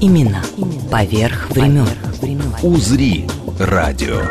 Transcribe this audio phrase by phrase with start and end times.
[0.00, 0.42] Именно
[0.90, 1.86] поверх времен.
[2.62, 3.26] «Узри»
[3.58, 4.22] радио.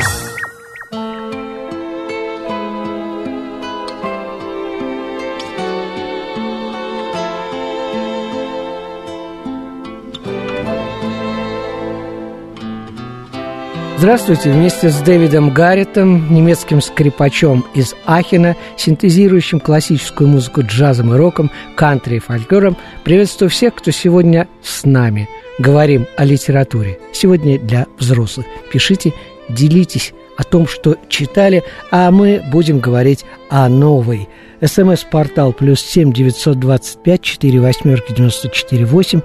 [14.00, 14.52] Здравствуйте!
[14.52, 22.16] Вместе с Дэвидом Гарритом, немецким скрипачом из Ахена, синтезирующим классическую музыку джазом и роком, кантри
[22.16, 25.30] и фольклором, приветствую всех, кто сегодня с нами.
[25.60, 27.00] Говорим о литературе.
[27.12, 28.48] Сегодня для взрослых.
[28.72, 29.14] Пишите,
[29.50, 34.30] делитесь о том, что читали, а мы будем говорить о новой.
[34.62, 39.20] СМС-портал плюс семь девятьсот двадцать пять четыре восьмерки девяносто четыре восемь.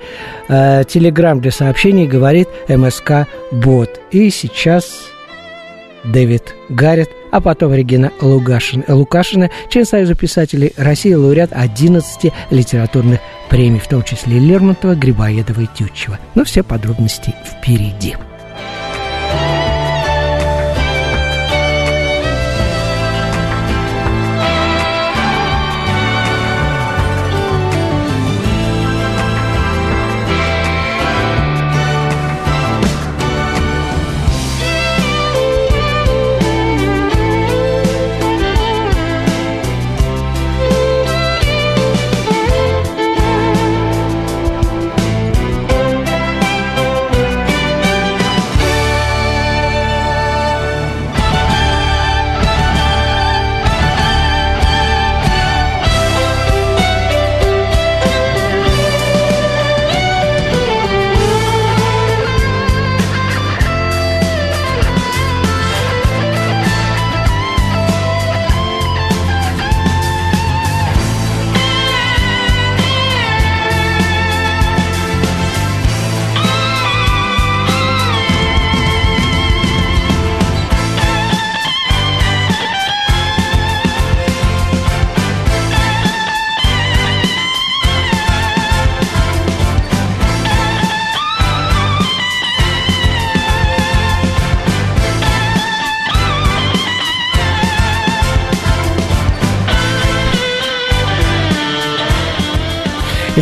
[0.48, 4.00] Э, телеграмм для сообщений говорит МСК Бот.
[4.10, 5.08] И сейчас
[6.04, 13.80] Дэвид Гаррет, а потом Регина Лугашин, Лукашина, член Союза писателей России, лауреат 11 литературных премий,
[13.80, 16.18] в том числе Лермонтова, Грибоедова и Тютчева.
[16.34, 18.16] Но все подробности впереди.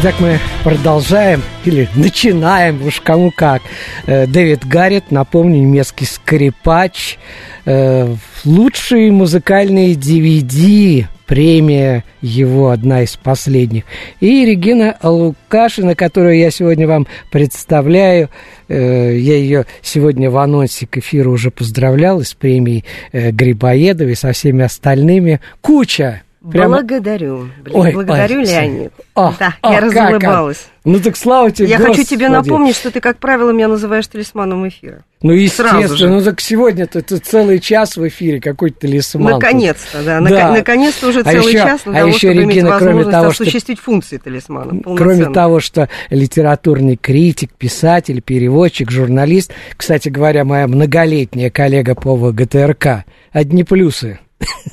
[0.05, 3.63] Итак, мы продолжаем или начинаем, уж кому как.
[4.07, 7.19] Э, Дэвид Гаррет, напомню, немецкий скрипач,
[7.67, 8.13] э,
[8.45, 13.85] лучшие музыкальные DVD, премия его одна из последних.
[14.19, 18.29] И Регина Лукашина, которую я сегодня вам представляю,
[18.67, 24.65] э, я ее сегодня в анонсе к эфиру уже поздравлял с премией Грибоедовой, со всеми
[24.65, 25.39] остальными.
[25.61, 26.79] Куча Прямо...
[26.79, 27.49] Благодарю.
[27.63, 28.93] Блин, ой, благодарю, ой, Леонид.
[29.15, 30.67] О, да, о, я разулыбалась.
[30.85, 31.99] Ну так слава тебе, Я Господи.
[31.99, 35.05] хочу тебе напомнить, что ты, как правило, меня называешь талисманом эфира.
[35.23, 36.09] Ну, естественно.
[36.09, 39.35] Ну так сегодня-то это целый час в эфире, какой-то талисман.
[39.35, 40.21] Наконец-то, да.
[40.21, 40.51] да.
[40.51, 43.27] Наконец-то уже а целый еще, час для а того, еще, чтобы Регина, иметь возможность того,
[43.29, 44.83] осуществить что, функции талисмана.
[44.97, 49.53] Кроме того, что литературный критик, писатель, переводчик, журналист.
[49.77, 53.05] Кстати говоря, моя многолетняя коллега по ВГТРК.
[53.31, 54.19] Одни плюсы.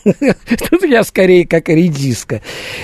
[0.69, 2.41] Тут я скорее как редиска.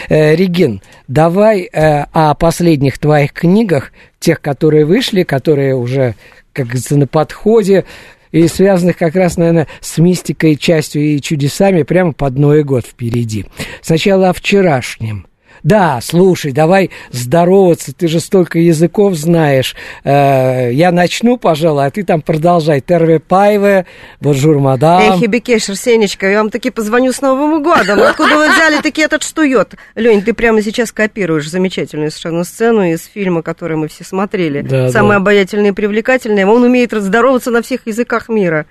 [0.09, 6.15] Э, Регин, давай э, о последних твоих книгах, тех, которые вышли, которые уже,
[6.53, 7.85] как говорится, на подходе,
[8.31, 13.45] и связанных как раз, наверное, с мистикой, частью и чудесами прямо под Новый год впереди.
[13.81, 15.27] Сначала о вчерашнем–
[15.65, 19.75] да, слушай, давай здороваться, ты же столько языков знаешь.
[20.03, 22.81] Э, я начну, пожалуй, а ты там продолжай.
[22.81, 23.87] Терве Паеве,
[24.21, 25.01] bonjour, madame.
[25.01, 27.99] Эх, Бекеш, Арсенечка, я вам таки позвоню с Новым годом.
[27.99, 29.73] Откуда вы взяли таки этот штует?
[29.95, 34.61] Лень, ты прямо сейчас копируешь замечательную совершенно сцену из фильма, который мы все смотрели.
[34.61, 35.17] Да, Самый да.
[35.17, 36.45] обаятельный и привлекательный.
[36.45, 38.67] Он умеет здороваться на всех языках мира.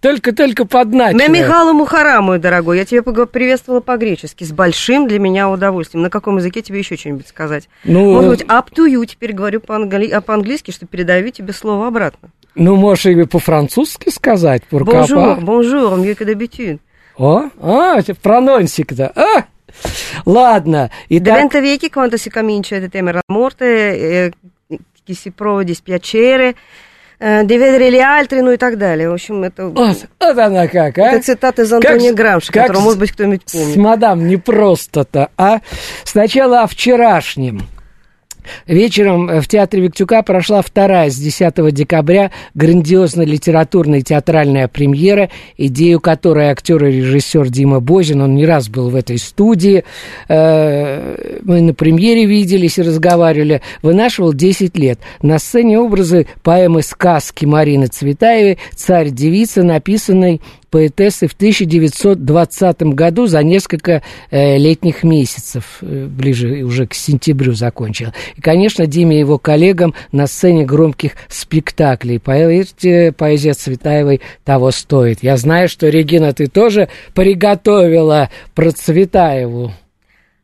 [0.00, 1.28] Только-только подначиваю.
[1.28, 6.02] На Михалу Мухара, мой дорогой, я тебя приветствовала по-гречески, с большим для меня удовольствием.
[6.02, 7.68] На каком языке тебе еще что-нибудь сказать?
[7.84, 10.08] Ну, Может быть, up to you, теперь говорю по-англи...
[10.08, 12.30] а по-английски, что передаю тебе слово обратно.
[12.54, 14.62] Ну, можешь и по-французски сказать.
[14.70, 16.78] Bonjour, bonjour, mieux que d'habitude.
[17.16, 19.12] О, а, прононсик-то.
[19.14, 19.44] А!
[20.24, 20.90] Ладно.
[21.10, 21.34] Итак...
[21.34, 24.32] Diventa vecchi quando si comincia a temere la morte,
[25.04, 26.54] che si prova dispiacere,
[27.20, 29.08] э, di vedere gli altri, ну и так далее.
[29.08, 29.68] В общем, это...
[29.68, 31.12] Вот, вот она как, а?
[31.12, 33.74] Это цитата из Антония Грамши, которую, может быть, кто-нибудь помнит.
[33.74, 35.60] С мадам не просто-то, а?
[36.04, 37.68] Сначала о вчерашнем.
[38.66, 46.46] Вечером в Театре Виктюка прошла вторая с 10 декабря грандиозная литературная театральная премьера, идею которой
[46.46, 49.84] актер и режиссер Дима Бозин, он не раз был в этой студии,
[50.28, 55.00] э, мы на премьере виделись и разговаривали, вынашивал 10 лет.
[55.22, 60.40] На сцене образы поэмы «Сказки» Марины Цветаевой «Царь-девица», написанной
[60.70, 68.08] поэтессы в 1920 году за несколько э, летних месяцев, э, ближе уже к сентябрю закончил.
[68.36, 72.18] И, конечно, Диме и его коллегам на сцене громких спектаклей.
[72.18, 75.22] Поверьте, поэзия Цветаевой того стоит.
[75.22, 79.72] Я знаю, что, Регина, ты тоже приготовила про Цветаеву.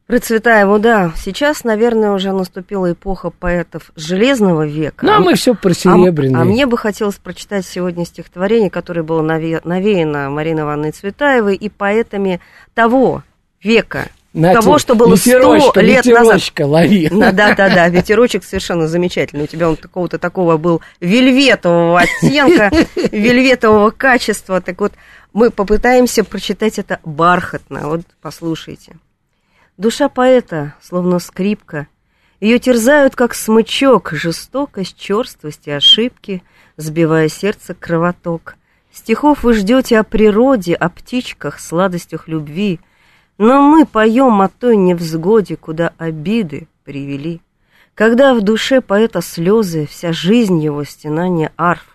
[0.07, 1.13] Процветаеву, да.
[1.17, 5.05] Сейчас, наверное, уже наступила эпоха поэтов Железного века.
[5.05, 6.37] Ну, а мы все про серебряные.
[6.39, 11.57] А, а мне бы хотелось прочитать сегодня стихотворение, которое было наве- навеяно Мариной Ивановной Цветаевой
[11.57, 12.41] и поэтами
[12.75, 13.25] того
[13.61, 16.41] века, Нате, того, что было сто лет назад.
[16.61, 17.09] лови.
[17.11, 19.45] Да, да, да, да, ветерочек совершенно замечательный.
[19.45, 22.71] У тебя он какого-то такого был вельветового оттенка,
[23.11, 24.61] вельветового качества.
[24.61, 24.93] Так вот,
[25.33, 27.89] мы попытаемся прочитать это бархатно.
[27.89, 28.95] Вот послушайте.
[29.77, 31.87] Душа поэта, словно скрипка,
[32.41, 36.43] ее терзают, как смычок, жестокость, черствость и ошибки,
[36.77, 38.57] сбивая сердце кровоток.
[38.91, 42.81] Стихов вы ждете о природе, о птичках, сладостях любви,
[43.37, 47.43] но мы поем о той невзгоде, куда обиды привели.
[47.95, 51.87] Когда в душе поэта слезы, вся жизнь его стенание арф.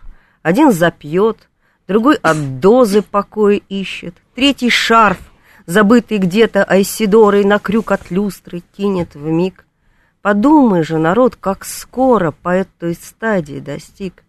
[0.44, 1.50] Один запьет,
[1.88, 5.31] другой от дозы покоя ищет, третий шарф,
[5.66, 9.66] забытый где-то Айсидорой на крюк от люстры кинет в миг.
[10.22, 14.24] Подумай же, народ, как скоро поэт той стадии достиг.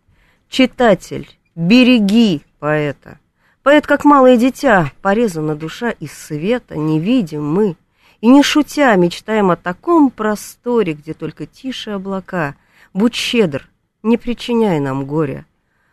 [0.49, 3.19] Читатель, береги поэта.
[3.63, 7.77] Поэт, как малое дитя, порезана душа из света, не видим мы.
[8.21, 12.55] И не шутя, мечтаем о таком просторе, где только тише облака.
[12.95, 13.69] Будь щедр,
[14.03, 15.47] не причиняй нам горя.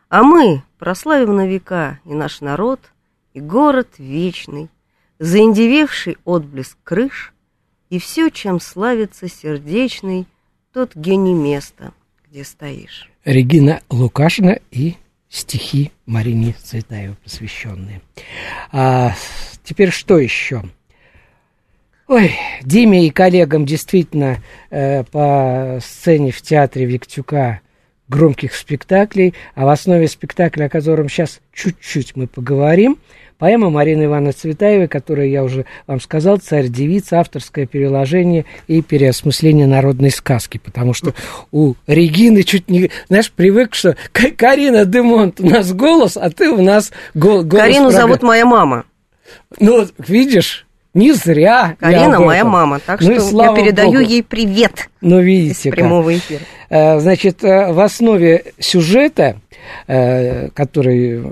[0.10, 2.80] А мы прославим на века и наш народ,
[3.34, 4.70] и город вечный,
[5.20, 7.34] заиндевевший отблеск крыш,
[7.90, 10.26] и все, чем славится сердечный,
[10.74, 11.94] тот гений места,
[12.30, 13.10] где стоишь.
[13.26, 14.96] Регина Лукашина и
[15.30, 18.02] стихи Марине Цветаевой посвященные.
[18.72, 19.14] А,
[19.64, 20.64] теперь что еще?
[22.08, 27.62] Ой, Диме и коллегам действительно э, по сцене в театре Виктюка
[28.10, 32.98] громких спектаклей, а в основе спектакля, о котором сейчас чуть-чуть мы поговорим,
[33.40, 40.12] Поэма Марины Ивановны Цветаевой, которую я уже вам сказал, «Царь-девица», авторское переложение и переосмысление народной
[40.12, 41.14] сказки, потому что
[41.54, 46.62] у Регины чуть не, знаешь, привык, что Карина Демонт у нас голос, а ты у
[46.62, 47.64] нас гол, голос.
[47.64, 47.96] Карину прога...
[47.96, 48.84] зовут моя мама.
[49.62, 51.76] Ну, видишь, не зря.
[51.80, 54.04] Карина моя мама, так ну, что я передаю Богу.
[54.04, 54.90] ей привет.
[55.02, 56.42] Ну, видите, из прямого эфира.
[56.70, 59.38] Э, значит, э, в основе сюжета,
[59.88, 61.24] э, который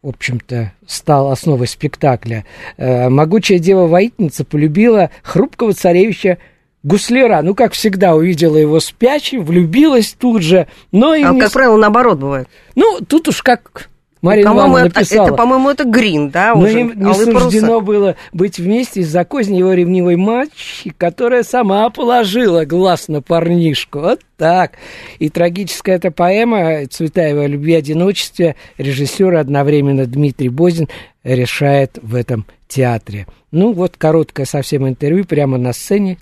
[0.00, 2.44] в общем-то, стал основой спектакля.
[2.78, 6.38] Могучая дева-воительница полюбила хрупкого царевича
[6.84, 7.42] Гусляра.
[7.42, 10.68] Ну, как всегда, увидела его спящим, влюбилась тут же.
[10.92, 11.40] Но и а, не...
[11.40, 12.48] как правило, наоборот бывает.
[12.76, 13.90] Ну, тут уж как
[14.22, 15.26] Мария по Ивановна написала.
[15.28, 16.80] Это, по-моему, это Грин, да, Но уже?
[16.80, 23.08] им не суждено было быть вместе из-за козни его ревнивой матчи, которая сама положила глаз
[23.08, 24.00] на парнишку.
[24.00, 24.72] Вот так.
[25.18, 30.88] И трагическая эта поэма Цветаева любви одиночестве режиссер одновременно Дмитрий Бозин
[31.22, 33.26] решает в этом театре.
[33.50, 36.18] Ну, вот короткое совсем интервью прямо на сцене.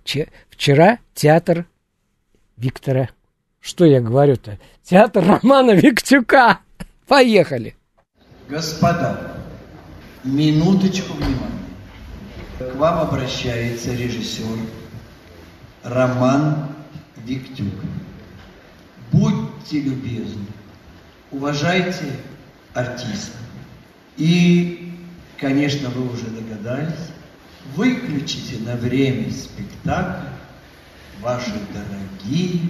[0.50, 1.66] Вчера театр
[2.56, 3.11] Виктора.
[3.61, 4.59] Что я говорю-то?
[4.85, 6.61] Театр Романа Виктюка.
[7.09, 7.75] Поехали.
[8.48, 9.38] Господа,
[10.22, 11.40] минуточку внимания.
[12.60, 14.58] К вам обращается режиссер
[15.82, 16.68] Роман
[17.24, 17.74] Виктюк.
[19.10, 20.46] Будьте любезны,
[21.32, 22.20] уважайте
[22.72, 23.36] артиста.
[24.16, 24.92] И,
[25.40, 27.10] конечно, вы уже догадались,
[27.74, 30.32] выключите на время спектакля
[31.20, 32.60] ваши дорогие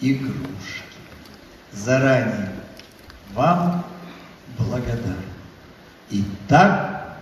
[0.00, 0.82] игрушки.
[1.70, 2.50] Заранее
[3.34, 3.81] вам
[4.68, 5.16] благодарен.
[6.10, 7.18] Итак,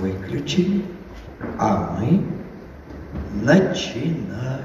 [0.00, 0.82] выключили,
[1.58, 2.22] а мы
[3.42, 4.60] начинаем.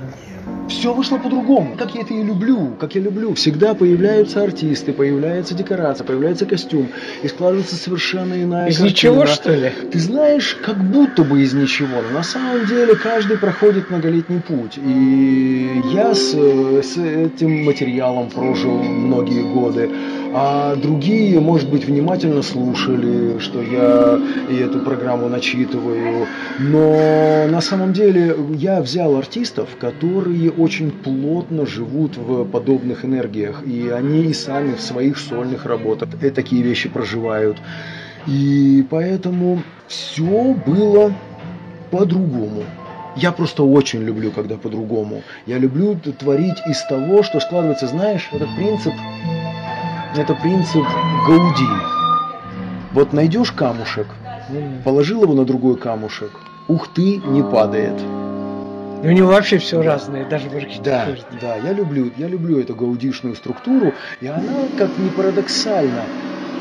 [0.69, 3.33] Все вышло по-другому, как я это и люблю, как я люблю.
[3.35, 6.87] Всегда появляются артисты, появляется декорация, появляется костюм,
[7.23, 8.89] и складывается совершенно иная Из картина.
[8.89, 9.71] ничего, что ли?
[9.91, 14.77] Ты знаешь, как будто бы из ничего, но на самом деле каждый проходит многолетний путь.
[14.77, 19.89] И я с, с этим материалом прожил многие годы.
[20.37, 26.27] А другие, может быть, внимательно слушали, что я и эту программу начитываю.
[26.59, 33.87] Но на самом деле я взял артистов, которые очень плотно живут в подобных энергиях, и
[33.87, 37.57] они и сами в своих сольных работах такие вещи проживают.
[38.27, 41.13] И поэтому все было
[41.91, 42.63] по-другому.
[43.15, 45.21] Я просто очень люблю, когда по-другому.
[45.45, 48.93] Я люблю творить из того, что складывается, знаешь, этот принцип,
[50.17, 50.83] это принцип
[51.27, 51.67] Гауди.
[52.93, 54.07] Вот найдешь камушек,
[54.83, 56.31] положил его на другой камушек,
[56.67, 57.99] ух ты, не падает.
[59.03, 61.19] И у него вообще все разное, даже в архитектуре.
[61.39, 66.03] Да, да, я люблю, я люблю эту гаудишную структуру, и она, как ни парадоксально,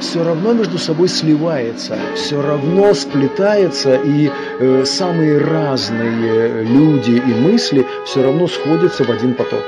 [0.01, 7.87] все равно между собой сливается, все равно сплетается, и э, самые разные люди и мысли
[8.05, 9.63] все равно сходятся в один поток.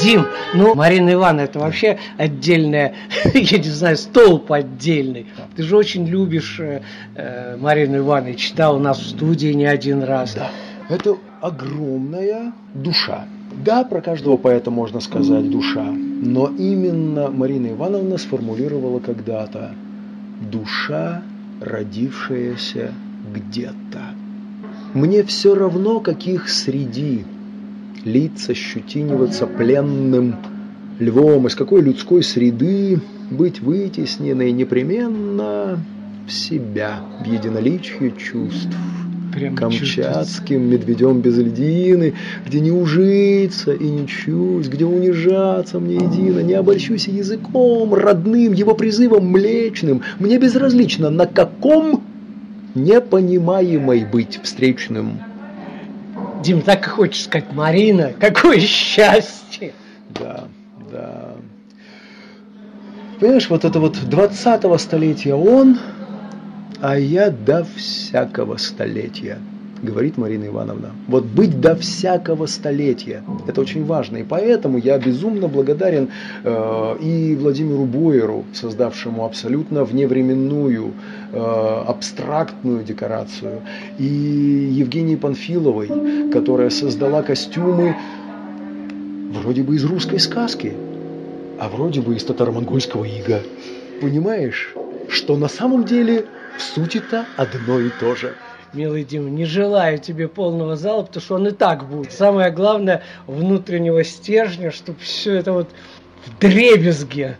[0.00, 2.94] Дим, ну, Марина Ивановна, это вообще отдельная,
[3.34, 5.26] я не знаю, столб отдельный.
[5.56, 6.82] Ты же очень любишь э,
[7.14, 10.34] э, Марину Ивановну, читал у нас в студии не один раз.
[10.34, 10.50] Да,
[10.88, 13.26] это огромная душа.
[13.62, 19.72] Да, про каждого поэта можно сказать душа, но именно Марина Ивановна сформулировала когда-то
[20.50, 21.22] душа,
[21.60, 22.92] родившаяся
[23.32, 24.00] где-то.
[24.92, 27.24] Мне все равно, каких среди
[28.04, 30.36] лиц ощетиниваться пленным
[30.98, 35.78] львом, из какой людской среды быть вытесненной непременно
[36.26, 38.76] в себя, в единоличие чувств
[39.34, 42.14] прям камчатским медведем без льдины,
[42.46, 48.74] где не ужиться и не чуть, где унижаться мне едино, не обольщусь языком родным, его
[48.74, 52.04] призывом млечным, мне безразлично, на каком
[52.74, 55.18] непонимаемой быть встречным.
[56.42, 59.72] Дим, так и хочешь сказать, Марина, какое счастье!
[60.18, 60.44] Да,
[60.90, 61.32] да.
[63.18, 65.78] Понимаешь, вот это вот 20-го столетия он,
[66.80, 69.38] а я до всякого столетия,
[69.82, 70.90] говорит Марина Ивановна.
[71.08, 74.18] Вот быть до всякого столетия, это очень важно.
[74.18, 76.08] И поэтому я безумно благодарен
[76.42, 80.92] э, и Владимиру Бойеру, создавшему абсолютно вневременную,
[81.32, 83.60] э, абстрактную декорацию,
[83.98, 87.96] и Евгении Панфиловой, которая создала костюмы
[89.32, 90.72] вроде бы из русской сказки,
[91.58, 93.42] а вроде бы из татаро-монгольского ига.
[94.00, 94.74] Понимаешь,
[95.08, 98.34] что на самом деле в сути-то одно и то же.
[98.72, 102.12] Милый Дим, не желаю тебе полного зала, потому что он и так будет.
[102.12, 105.68] Самое главное, внутреннего стержня, чтобы все это вот
[106.26, 107.38] в дребезге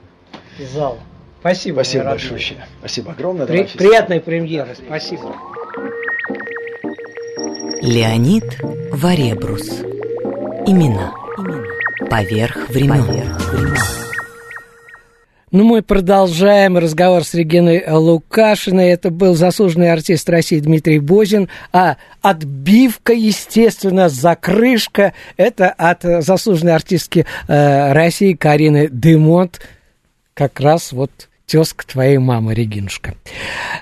[0.73, 0.99] зал.
[1.41, 1.75] Спасибо.
[1.75, 2.41] Спасибо большое.
[2.79, 3.47] Спасибо огромное.
[3.47, 4.75] При, приятной премьеры.
[4.75, 5.35] Спасибо.
[7.83, 8.45] Леонид
[8.93, 9.81] Варебрус.
[10.67, 11.13] Имена.
[11.37, 11.65] Имена.
[12.09, 13.05] Поверх времен.
[13.05, 14.04] Поверх времен.
[15.55, 18.89] Ну, мы продолжаем разговор с Региной Лукашиной.
[18.89, 21.49] Это был заслуженный артист России Дмитрий Бозин.
[21.73, 29.61] А отбивка, естественно, закрышка, это от заслуженной артистки э, России Карины Демонт.
[30.35, 33.15] Как раз вот тезка твоей мамы, Регинушка.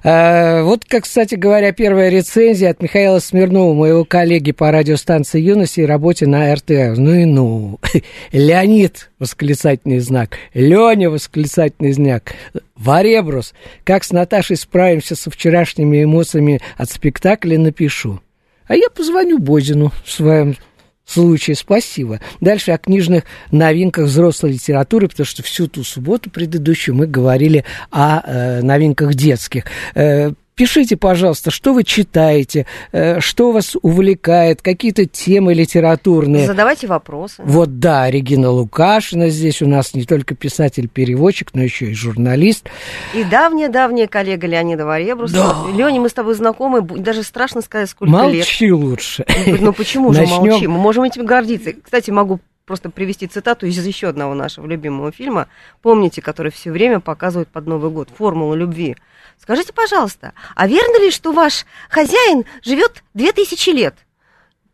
[0.04, 5.80] А, вот, как, кстати говоря, первая рецензия от Михаила Смирнова, моего коллеги по радиостанции «Юности»
[5.80, 6.96] и работе на РТ.
[6.96, 7.78] Ну и ну.
[8.32, 10.38] Леонид, восклицательный знак.
[10.54, 12.34] Леня, восклицательный знак.
[12.76, 13.54] Варебрус.
[13.84, 18.20] Как с Наташей справимся со вчерашними эмоциями от спектакля, напишу.
[18.66, 20.56] А я позвоню Бозину в своем
[21.04, 21.56] случае.
[21.56, 22.20] Спасибо.
[22.40, 28.20] Дальше о книжных новинках взрослой литературы, потому что всю ту субботу предыдущую мы говорили о
[28.24, 29.64] э, новинках детских.
[29.94, 36.46] Э, Пишите, пожалуйста, что вы читаете, э, что вас увлекает, какие-то темы литературные.
[36.46, 37.42] Задавайте вопросы.
[37.42, 42.68] Вот да, Регина Лукашина здесь у нас не только писатель-переводчик, но еще и журналист.
[43.14, 45.34] И давняя-давняя коллега Леонида Варебруса.
[45.34, 45.66] Да.
[45.74, 48.46] Леня, мы с тобой знакомы, даже страшно сказать, сколько Молчи лет.
[48.46, 49.24] Молчи лучше.
[49.46, 50.50] Ну почему же Начнем...
[50.50, 50.66] молчи?
[50.66, 51.72] Мы можем этим гордиться.
[51.82, 55.48] Кстати, могу просто привести цитату из еще одного нашего любимого фильма,
[55.80, 58.96] помните, который все время показывают под Новый год, «Формула любви».
[59.38, 63.96] Скажите, пожалуйста, а верно ли, что ваш хозяин живет две тысячи лет?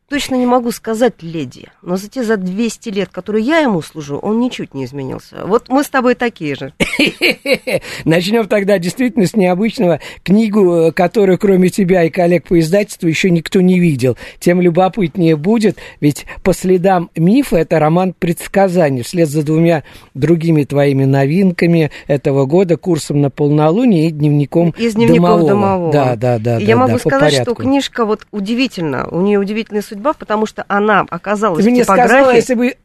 [0.08, 4.16] Точно не могу сказать, леди, но за те за 200 лет, которые я ему служу,
[4.16, 5.44] он ничуть не изменился.
[5.44, 6.72] Вот мы с тобой такие же.
[8.06, 10.00] Начнем тогда действительно с необычного.
[10.22, 14.16] Книгу, которую кроме тебя и коллег по издательству еще никто не видел.
[14.40, 19.02] Тем любопытнее будет, ведь по следам мифа это роман предсказаний.
[19.02, 19.84] Вслед за двумя
[20.14, 25.48] другими твоими новинками этого года, курсом на полнолуние и дневником Из дневников домового.
[25.48, 25.92] домового.
[25.92, 26.56] Да, да, да.
[26.56, 29.06] Я да, могу да, сказать, что книжка вот удивительна.
[29.10, 32.08] У нее удивительный судьба, потому что она оказалась Ты в мне типографии.
[32.08, 32.76] сказала, если бы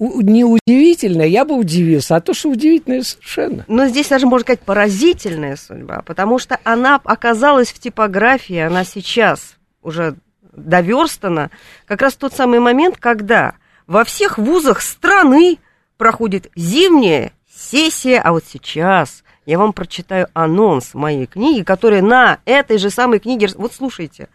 [0.00, 3.64] не удивительное, я бы удивился, а то, что удивительное совершенно.
[3.68, 9.56] Но здесь даже, можно сказать, поразительная судьба, потому что она оказалась в типографии, она сейчас
[9.82, 10.16] уже
[10.52, 11.50] доверстана,
[11.86, 13.54] как раз в тот самый момент, когда
[13.86, 15.58] во всех вузах страны
[15.98, 22.78] проходит зимняя сессия, а вот сейчас я вам прочитаю анонс моей книги, которая на этой
[22.78, 24.28] же самой книге, вот слушайте,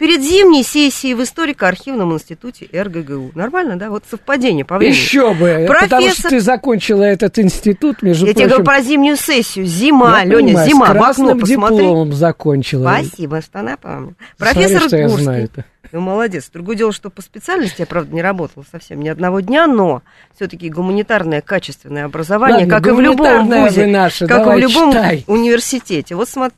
[0.00, 3.32] перед зимней сессией в историко-архивном институте РГГУ.
[3.34, 3.90] Нормально, да?
[3.90, 4.96] Вот совпадение по времени.
[4.96, 8.64] Еще бы, потому Профессор- что ты закончила этот институт, между Я тебе прочим.
[8.64, 9.66] говорю про зимнюю сессию.
[9.66, 11.76] Зима, я Леня, понимаю, зима, с в окно красным посмотри.
[11.76, 12.96] дипломом закончила.
[13.04, 14.14] Спасибо, что напомнил.
[14.38, 15.50] Смотри, Профессор я Гурский.
[15.92, 16.48] Ну, молодец.
[16.52, 20.02] Другое дело, что по специальности я, правда, не работала совсем ни одного дня, но
[20.36, 24.60] все-таки гуманитарное качественное образование, Ладно, как и в любом вузе, наше, как и в давай
[24.60, 25.24] любом читай.
[25.26, 26.14] университете.
[26.14, 26.56] Вот смотри,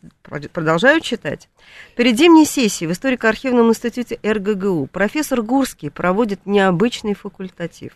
[0.53, 1.49] продолжаю читать.
[1.97, 7.93] Перед зимней сессией в историко-архивном институте РГГУ профессор Гурский проводит необычный факультатив.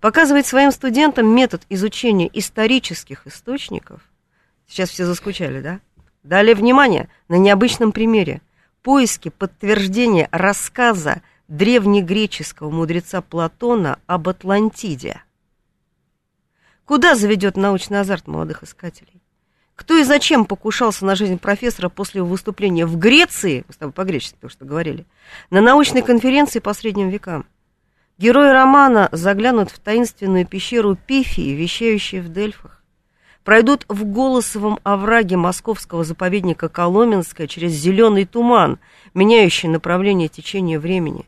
[0.00, 4.00] Показывает своим студентам метод изучения исторических источников.
[4.68, 5.80] Сейчас все заскучали, да?
[6.22, 8.40] Далее внимание на необычном примере.
[8.82, 15.22] Поиски подтверждения рассказа древнегреческого мудреца Платона об Атлантиде.
[16.84, 19.22] Куда заведет научный азарт молодых искателей?
[19.76, 23.92] Кто и зачем покушался на жизнь профессора после его выступления в Греции, мы с тобой
[23.92, 25.06] по-гречески только что говорили,
[25.50, 27.46] на научной конференции по средним векам?
[28.18, 32.81] Герои романа заглянут в таинственную пещеру Пифии, вещающие в Дельфах.
[33.44, 38.78] Пройдут в Голосовом овраге московского заповедника Коломенское через зеленый туман,
[39.14, 41.26] меняющий направление течения времени.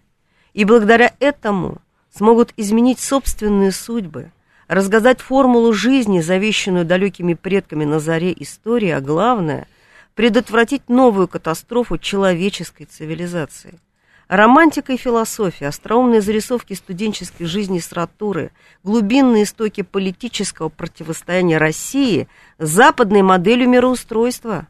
[0.53, 1.79] И благодаря этому
[2.15, 4.31] смогут изменить собственные судьбы,
[4.69, 9.67] разгадать формулу жизни, завещанную далекими предками на заре истории, а главное–
[10.15, 13.81] предотвратить новую катастрофу человеческой цивилизации.
[14.29, 18.53] Романтика и философия, остроумные зарисовки студенческой жизни сратуры,
[18.83, 22.29] глубинные истоки политического противостояния России
[22.59, 24.67] западной моделью мироустройства.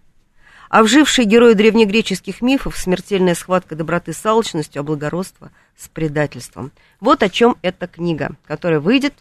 [0.71, 6.73] А вжившие герои древнегреческих мифов смертельная схватка доброты с алчностью, а благородства с предательством.
[6.99, 9.15] Вот о чем эта книга, которая выйдет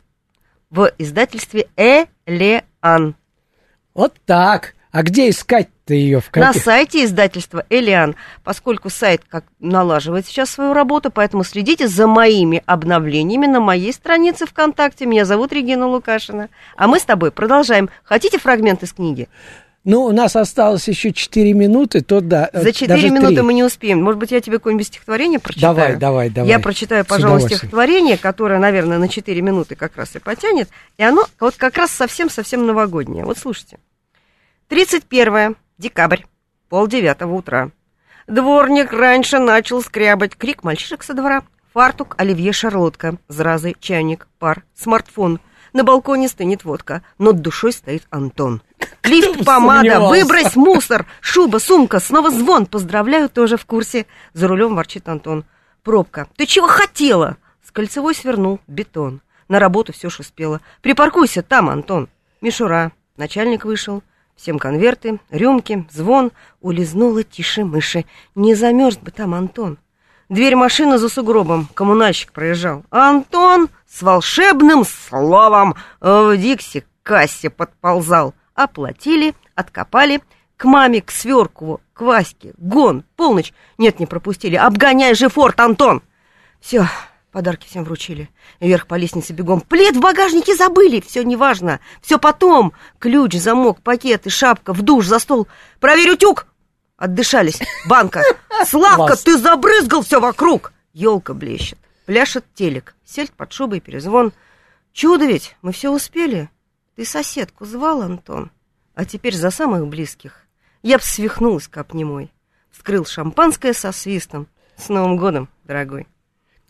[0.71, 3.15] в издательстве Элеан.
[3.93, 4.73] Вот так.
[4.93, 6.63] А где искать-то ее в На каких?
[6.63, 13.47] сайте издательства Элиан, поскольку сайт как налаживает сейчас свою работу, поэтому следите за моими обновлениями
[13.47, 15.07] на моей странице ВКонтакте.
[15.07, 16.49] Меня зовут Регина Лукашина.
[16.77, 17.89] А мы с тобой продолжаем.
[18.03, 19.29] Хотите фрагмент из книги?
[19.83, 22.51] Ну, у нас осталось еще 4 минуты, то да.
[22.53, 23.41] э, За 4 даже минуты три.
[23.41, 24.01] мы не успеем.
[24.01, 25.75] Может быть, я тебе какое-нибудь стихотворение прочитаю?
[25.75, 26.49] Давай, давай, давай.
[26.51, 30.69] Я прочитаю, пожалуй, стихотворение, которое, наверное, на 4 минуты как раз и потянет.
[30.99, 33.25] И оно вот как раз совсем-совсем новогоднее.
[33.25, 33.79] Вот слушайте.
[34.73, 36.23] 31 декабрь,
[36.67, 37.69] полдевятого утра.
[38.25, 40.35] Дворник раньше начал скрябать.
[40.35, 41.43] Крик мальчишек со двора.
[41.75, 43.17] Фартук, оливье, шарлотка.
[43.27, 45.39] Зразы, чайник, пар, смартфон.
[45.73, 47.03] На балконе стынет водка.
[47.19, 48.63] Над душой стоит Антон.
[49.03, 52.65] Лифт, помада, выбрось мусор, шуба, сумка, снова звон.
[52.65, 54.07] Поздравляю, тоже в курсе.
[54.33, 55.45] За рулем ворчит Антон.
[55.83, 56.27] Пробка.
[56.35, 57.37] Ты чего хотела?
[57.63, 59.21] С кольцевой свернул бетон.
[59.47, 60.61] На работу все ж успела.
[60.81, 62.09] Припаркуйся там, Антон.
[62.41, 62.91] Мишура.
[63.17, 64.01] Начальник вышел.
[64.35, 66.31] Всем конверты, рюмки, звон.
[66.61, 68.05] Улизнула тише мыши.
[68.35, 69.77] Не замерз бы там Антон.
[70.29, 71.67] Дверь машины за сугробом.
[71.73, 72.83] Коммунальщик проезжал.
[72.89, 78.33] Антон с волшебным словом в Дикси кассе подползал.
[78.55, 80.21] Оплатили, откопали.
[80.57, 82.53] К маме, к Сверкову, к Ваське.
[82.57, 83.53] Гон, полночь.
[83.77, 84.55] Нет, не пропустили.
[84.55, 86.01] Обгоняй же форт, Антон.
[86.61, 86.87] Все,
[87.33, 88.29] подарки всем вручили.
[88.61, 89.59] Вверх по лестнице бегом.
[89.59, 91.01] Плед в багажнике забыли.
[91.01, 91.81] Все неважно.
[92.01, 92.71] Все потом.
[92.99, 95.47] Ключ, замок, пакеты, шапка, в душ, за стол.
[95.81, 96.45] Проверь утюг.
[96.95, 97.59] Отдышались.
[97.87, 98.21] Банка.
[98.65, 100.71] Славка, ты забрызгал все вокруг.
[100.93, 101.79] Елка блещет.
[102.05, 102.95] Пляшет телек.
[103.03, 104.31] Сельдь под шубой, перезвон.
[104.93, 106.49] Чудо ведь, мы все успели.
[106.95, 108.51] Ты соседку звал, Антон?
[108.93, 110.45] А теперь за самых близких.
[110.83, 112.31] Я б свихнулась, капни мой.
[112.69, 114.47] Вскрыл шампанское со свистом.
[114.77, 116.07] С Новым годом, дорогой.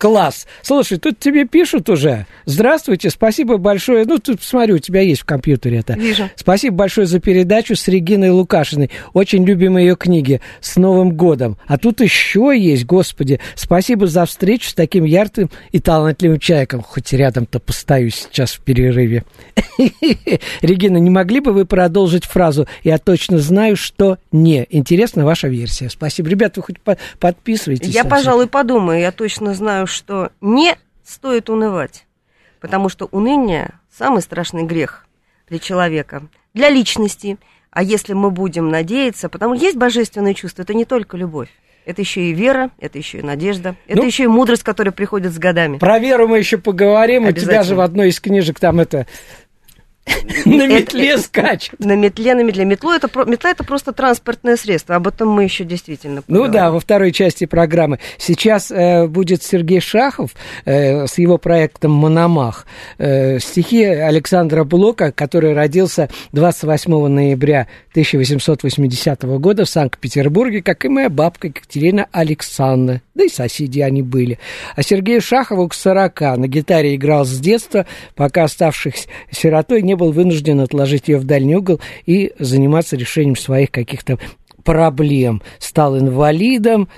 [0.04, 0.48] Класс.
[0.62, 2.26] Слушай, тут тебе пишут уже.
[2.44, 4.04] Здравствуйте, спасибо большое.
[4.04, 5.94] Ну, тут, смотрю, у тебя есть в компьютере это.
[5.94, 6.30] Вижу.
[6.36, 8.92] Спасибо большое за передачу с Региной Лукашиной.
[9.14, 10.42] Очень любим ее книги.
[10.60, 11.58] С Новым годом.
[11.68, 13.40] А тут еще есть, господи.
[13.56, 16.82] Спасибо за встречу с таким ярким и талантливым человеком.
[16.82, 19.24] Хоть рядом-то постою сейчас в перерыве.
[20.62, 24.68] Регина, не могли бы вы продолжить фразу «Я точно знаю, что не».
[24.70, 25.90] Интересна ваша версия.
[25.90, 26.28] Спасибо.
[26.28, 27.96] Ребята, вы хоть по- подписывайтесь.
[27.96, 29.00] Я, пожалуй, подумаю.
[29.00, 32.06] Я точно знаю, что не стоит унывать.
[32.60, 35.06] Потому что уныние– самый страшный грех
[35.50, 37.38] для человека, для личности.
[37.72, 41.50] А если мы будем надеяться, потому что есть божественное чувство, это не только любовь.
[41.86, 45.34] Это еще и вера, это еще и надежда, это Ну, еще и мудрость, которая приходит
[45.34, 45.80] с годами.
[45.80, 47.28] Про веру мы еще поговорим.
[47.28, 49.06] У тебя же в одной из книжек там это
[50.46, 51.80] на метле скачет.
[51.80, 52.66] На метле, на метле.
[52.66, 54.96] Метло это, метла это просто транспортное средство.
[54.96, 56.52] Об этом мы еще действительно Ну поговорим.
[56.54, 58.00] да, во второй части программы.
[58.18, 60.32] Сейчас э, будет Сергей Шахов
[60.66, 62.66] э, с его проектом «Мономах».
[62.98, 71.10] Э, стихи Александра Блока, который родился 28 ноября 1880 года в Санкт-Петербурге, как и моя
[71.10, 73.02] бабка Екатерина Александровна.
[73.16, 74.40] Да и соседи они были.
[74.76, 76.20] А Сергею Шахову к 40.
[76.22, 77.86] На гитаре играл с детства,
[78.16, 83.72] пока оставшись сиротой не был вынужден отложить ее в дальний угол и заниматься решением своих
[83.72, 84.20] каких-то
[84.64, 85.42] проблем.
[85.60, 86.90] Стал инвалидом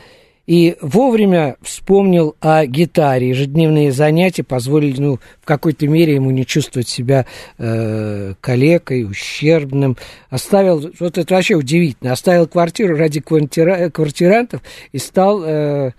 [0.47, 3.29] и вовремя вспомнил о гитаре.
[3.29, 7.25] Ежедневные занятия позволили, ну, в какой-то мере ему не чувствовать себя
[7.57, 9.97] э, калекой, ущербным.
[10.29, 15.91] Оставил, вот это вообще удивительно, оставил квартиру ради квартира- квартирантов и стал э,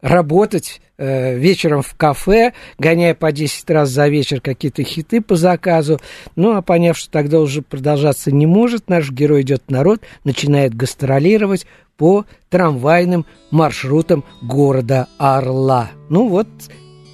[0.00, 5.98] работать э, вечером в кафе, гоняя по 10 раз за вечер какие-то хиты по заказу.
[6.36, 10.74] Ну, а поняв, что тогда уже продолжаться не может, наш герой идет в народ, начинает
[10.74, 15.90] гастролировать по трамвайным маршрутам города Орла.
[16.08, 16.48] Ну вот,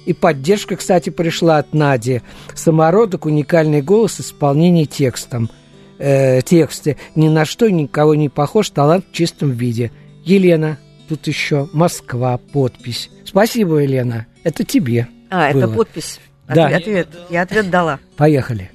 [0.05, 2.21] и поддержка, кстати, пришла от Нади.
[2.53, 5.49] Самородок, уникальный голос, исполнение текстом.
[5.97, 6.97] Э, тексты.
[7.15, 9.91] Ни на что никого не похож, талант в чистом виде.
[10.23, 10.77] Елена,
[11.09, 13.09] тут еще Москва, подпись.
[13.29, 14.25] Спасибо, Елена.
[14.43, 15.07] Это тебе.
[15.29, 15.75] А, это было.
[15.75, 16.19] подпись.
[16.47, 16.65] Да.
[16.65, 17.07] Ответ, ответ.
[17.29, 17.99] Я ответ дала.
[18.17, 18.71] Поехали.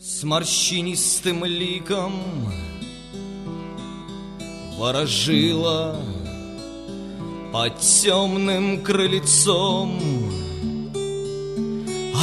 [0.00, 2.12] С морщинистым ликом
[4.76, 6.00] Ворожила
[7.52, 10.00] под темным крыльцом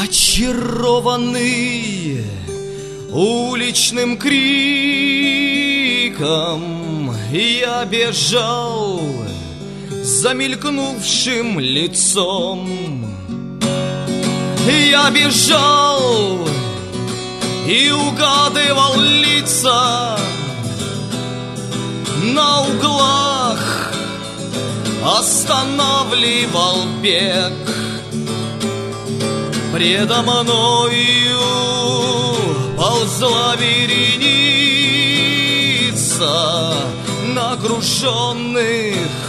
[0.03, 1.31] Очарованный
[3.11, 4.35] уличным криком
[7.31, 8.99] Я бежал
[10.03, 12.69] за мелькнувшим лицом
[14.67, 16.47] Я бежал
[17.67, 20.17] и угадывал лица
[22.23, 23.93] на углах,
[25.03, 27.53] останавливал бег.
[29.73, 31.39] Предо мною
[32.77, 34.33] ползла вереница
[37.33, 39.20] нагруженных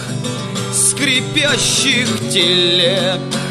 [1.03, 3.42] скрипящих телег.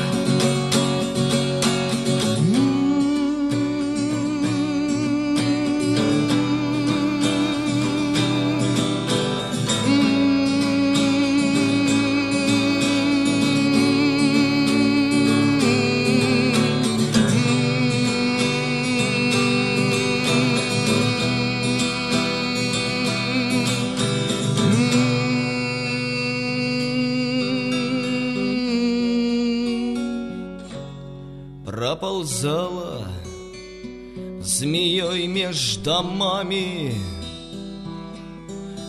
[35.92, 36.96] Домами.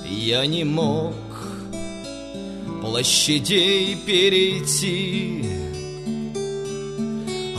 [0.08, 1.14] Я не мог
[2.80, 5.44] площадей перейти.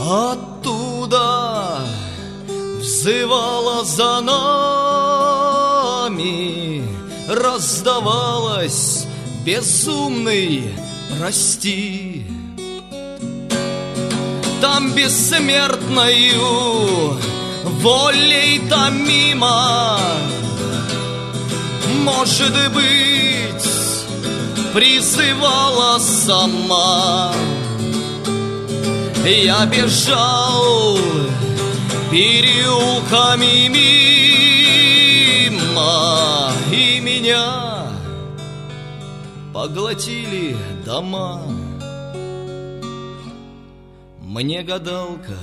[0.00, 1.80] Оттуда
[2.80, 4.44] взывала за нами
[7.28, 9.06] Раздавалась
[9.46, 10.64] безумный
[11.18, 12.26] «Прости»
[14.60, 17.18] Там бессмертною
[17.84, 19.98] волей томима
[22.02, 23.68] Может быть,
[24.72, 27.32] призывала сама.
[29.26, 30.98] Я бежал
[32.10, 35.62] переулками мимо
[36.72, 37.86] И меня
[39.52, 41.42] поглотили дома.
[44.20, 45.38] Мне гадалка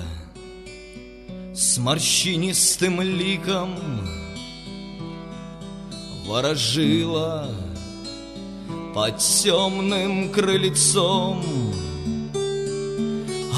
[1.62, 3.76] с морщинистым ликом
[6.26, 7.48] Ворожила
[8.96, 11.46] под темным крыльцом.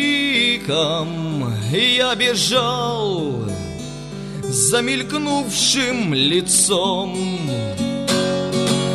[1.70, 3.44] Я бежал
[4.42, 7.16] за мелькнувшим лицом.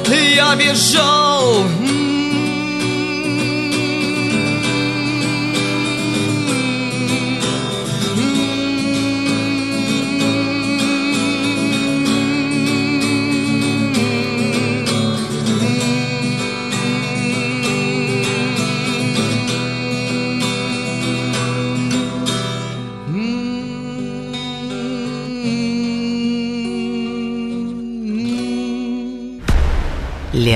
[0.10, 1.64] Я бежал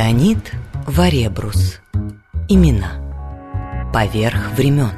[0.10, 0.40] Леонид
[0.88, 1.82] Варебрус.
[2.48, 2.94] Имена.
[3.94, 4.90] Поверх времен.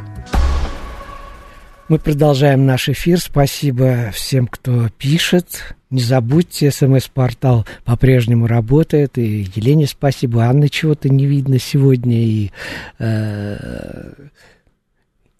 [1.89, 3.19] Мы продолжаем наш эфир.
[3.19, 5.75] Спасибо всем, кто пишет.
[5.89, 9.17] Не забудьте, смс-портал по-прежнему работает.
[9.17, 10.45] И Елене спасибо.
[10.45, 12.15] Анны чего-то не видно сегодня.
[12.15, 12.51] И
[12.97, 14.13] э,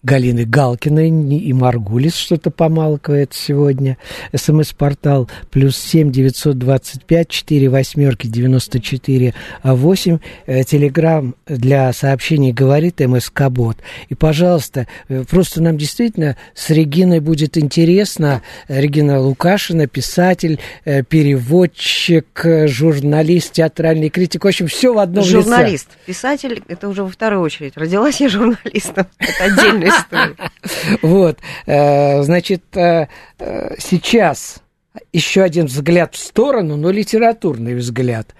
[0.02, 3.98] Галины Галкиной и Маргулис что-то помалкивает сегодня.
[4.34, 10.18] СМС-портал плюс семь девятьсот двадцать пять четыре восьмерки девяносто четыре восемь.
[10.46, 13.78] Э, Телеграмм для сообщений говорит МСК Бот.
[14.08, 18.42] И, пожалуйста, э, просто нам действительно с Региной будет интересно.
[18.66, 22.26] Регина Лукашина, писатель, э, переводчик,
[22.66, 24.44] журналист, театральный критик.
[24.44, 25.90] В общем, все в одном Журналист.
[25.90, 25.98] лице.
[26.06, 27.76] Писатель, это уже во вторую очередь.
[27.76, 29.06] Родилась я журналистом.
[29.18, 30.36] Это отдельная история.
[31.02, 33.06] Вот, э, значит, э,
[33.38, 34.62] э, сейчас
[35.12, 38.34] еще один взгляд в сторону, но литературный взгляд.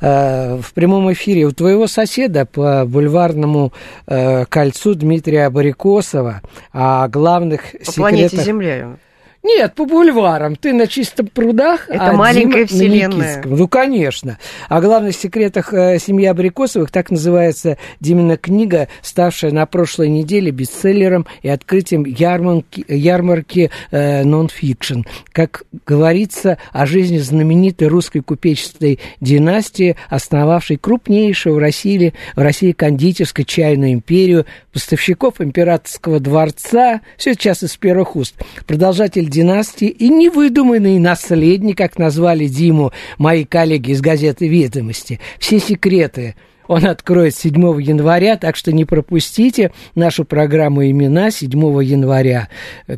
[0.00, 3.72] В прямом эфире у твоего соседа по бульварному
[4.06, 7.94] кольцу Дмитрия Абарикосова о главных По секретах...
[7.96, 8.96] планете Земля.
[9.44, 10.56] Нет, по бульварам.
[10.56, 13.42] Ты на чистых прудах, Это а маленькая Дима на вселенная.
[13.44, 14.38] Ну, конечно.
[14.68, 21.26] О главных секретах э, семьи Абрикосовых так называется Димина книга, ставшая на прошлой неделе бестселлером
[21.42, 25.02] и открытием ярмарки, ярмарки э, нон-фикшн.
[25.30, 33.46] Как говорится о жизни знаменитой русской купеческой династии, основавшей крупнейшую в России, в России кондитерскую
[33.46, 34.46] чайную империю,
[34.78, 42.46] поставщиков императорского дворца, все сейчас из первых уст, продолжатель династии и невыдуманный наследник, как назвали
[42.46, 45.18] Диму мои коллеги из газеты «Ведомости».
[45.40, 46.36] Все секреты
[46.68, 51.50] он откроет 7 января, так что не пропустите нашу программу «Имена» 7
[51.82, 52.48] января,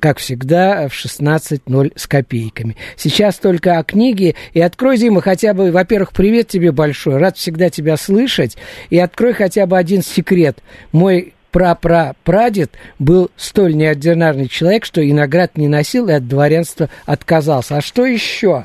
[0.00, 2.76] как всегда, в 16.00 с копейками.
[2.96, 4.34] Сейчас только о книге.
[4.52, 8.58] И открой, Дима, хотя бы, во-первых, привет тебе большой, рад всегда тебя слышать.
[8.90, 10.58] И открой хотя бы один секрет.
[10.90, 17.76] Мой прапрапрадед был столь неординарный человек, что и наград не носил, и от дворянства отказался.
[17.76, 18.64] А что еще?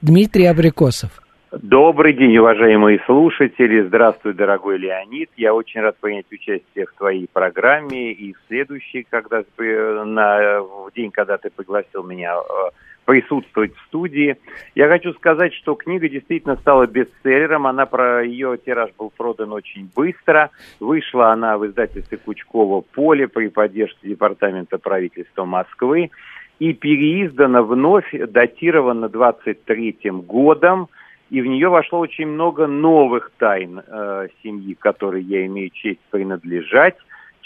[0.00, 1.10] Дмитрий Абрикосов.
[1.50, 3.80] Добрый день, уважаемые слушатели.
[3.80, 5.30] Здравствуй, дорогой Леонид.
[5.36, 10.90] Я очень рад принять участие в твоей программе и в следующей, когда ты, на, в
[10.94, 12.70] день, когда ты пригласил меня э,
[13.08, 14.36] присутствовать в студии.
[14.74, 17.66] Я хочу сказать, что книга действительно стала бестселлером.
[17.66, 20.50] Она про ее тираж был продан очень быстро.
[20.78, 26.10] Вышла она в издательстве Кучкова «Поле» при поддержке Департамента правительства Москвы
[26.58, 30.90] и переиздана вновь, датирована 23-м годом.
[31.30, 36.96] И в нее вошло очень много новых тайн э, семьи, которой я имею честь принадлежать.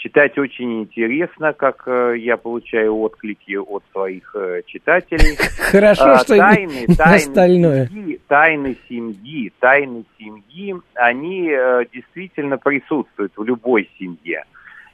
[0.03, 5.37] Читать очень интересно, как э, я получаю отклики от своих э, читателей.
[5.71, 7.87] Хорошо, А, что тайны, тайны остальное.
[7.87, 14.43] Семьи, тайны семьи, тайны семьи, они э, действительно присутствуют в любой семье.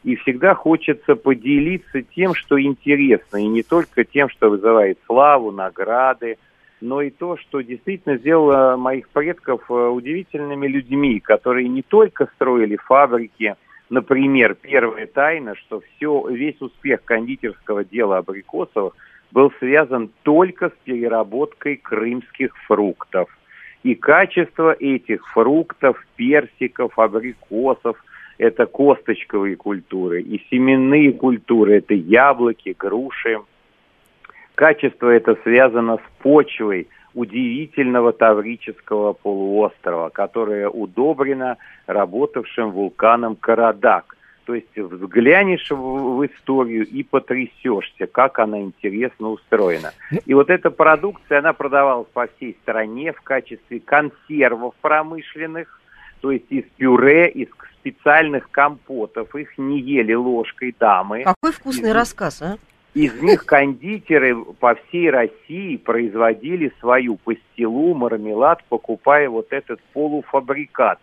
[0.03, 6.37] И всегда хочется поделиться тем, что интересно, и не только тем, что вызывает славу, награды,
[6.81, 13.55] но и то, что действительно сделало моих предков удивительными людьми, которые не только строили фабрики,
[13.89, 18.95] например, первая тайна, что все, весь успех кондитерского дела Абрикосовых
[19.31, 23.29] был связан только с переработкой крымских фруктов.
[23.83, 28.03] И качество этих фруктов, персиков, абрикосов–
[28.37, 33.39] это косточковые культуры, и семенные культуры– это яблоки, груши.
[34.55, 44.15] Качество это связано с почвой удивительного Таврического полуострова, которая удобрена работавшим вулканом Карадак.
[44.45, 49.91] То есть взглянешь в, в историю и потрясешься, как она интересно устроена.
[50.25, 55.79] И вот эта продукция, она продавалась по всей стране в качестве консервов промышленных,
[56.21, 59.35] то есть из пюре, из специальных компотов.
[59.35, 61.23] Их не ели ложкой дамы.
[61.23, 62.57] Какой вкусный рассказ, а?
[62.95, 70.99] Из них кондитеры по всей России производили свою пастилу, мармелад, покупая вот этот полуфабрикат.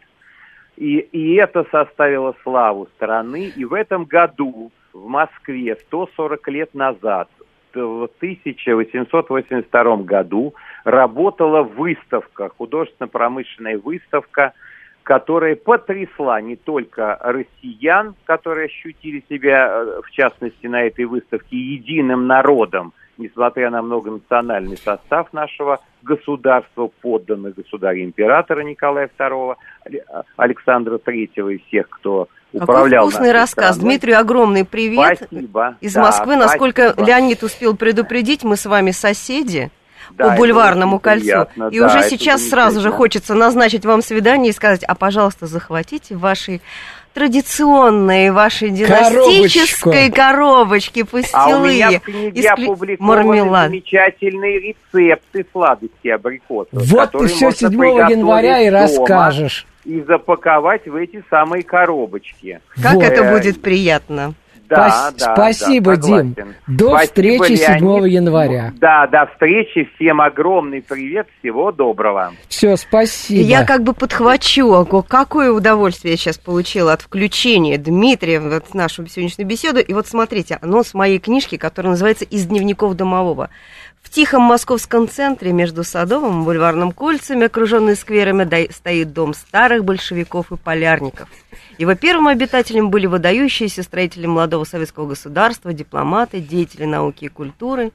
[0.77, 3.53] И, и это составило славу страны.
[3.55, 7.29] И в этом году в Москве 140 лет назад,
[7.73, 14.55] в 1882 году, работала выставка, художественно-промышленная выставка,
[15.07, 22.27] которая потрясла не только россиян, которые ощутили себя, э, в частности, на этой выставке единым
[22.27, 29.55] народом, несмотря на многонациональный состав нашего государства, подданных государя-императора Николая II,
[30.37, 33.77] Александра III и всех, кто управлял Какой вкусный рассказ.
[33.77, 33.93] страной.
[33.93, 35.77] Дмитрию огромный привет Спасибо.
[35.81, 36.35] из Да, Москвы.
[36.35, 37.07] Насколько спасибо.
[37.07, 39.71] Леонид успел предупредить, мы с вами соседи.
[40.13, 41.25] Да, по бульварному кольцу.
[41.25, 45.47] приятно, и да, уже сейчас сразу же хочется назначить вам свидание и сказать, а, пожалуйста,
[45.47, 46.61] захватите ваши
[47.15, 53.69] традиционные вашей династической коробочки, пастилы А у меня в книге из пле- опубликованы мармелад.
[53.69, 56.69] замечательные рецепты сладостей абрикосов.
[56.73, 59.67] Вот ты которые все можно 7 приготовить января и расскажешь.
[59.85, 62.61] И запаковать в эти самые коробочки.
[62.83, 63.05] Как Вот.
[63.05, 64.35] это будет приятно.
[64.69, 66.35] Да, Спас- да, спасибо, да, согласен.
[66.35, 66.55] Дим.
[66.67, 68.13] До Спасибо, встречи 7 Леонид.
[68.13, 68.73] января.
[68.77, 69.89] Да, до встречи.
[69.95, 71.29] Всем огромный привет.
[71.39, 72.33] Всего доброго.
[72.49, 73.43] Все, спасибо.
[73.43, 78.75] Я как бы подхвачу, ого, какое удовольствие я сейчас получила от включения Дмитрия в вот
[78.75, 79.79] нашу сегодняшнюю беседу.
[79.79, 83.51] И вот смотрите, анонс моей книжки, которая называется «Из дневников домового».
[84.07, 90.53] В тихом московском центре между Садовым и Бульварным кольцами, окруженный скверами, стоит дом старых большевиков
[90.53, 91.29] и полярников.
[91.77, 97.91] Его первым обитателем были выдающиеся строители молодого советского государства, дипломаты, деятели науки и культуры.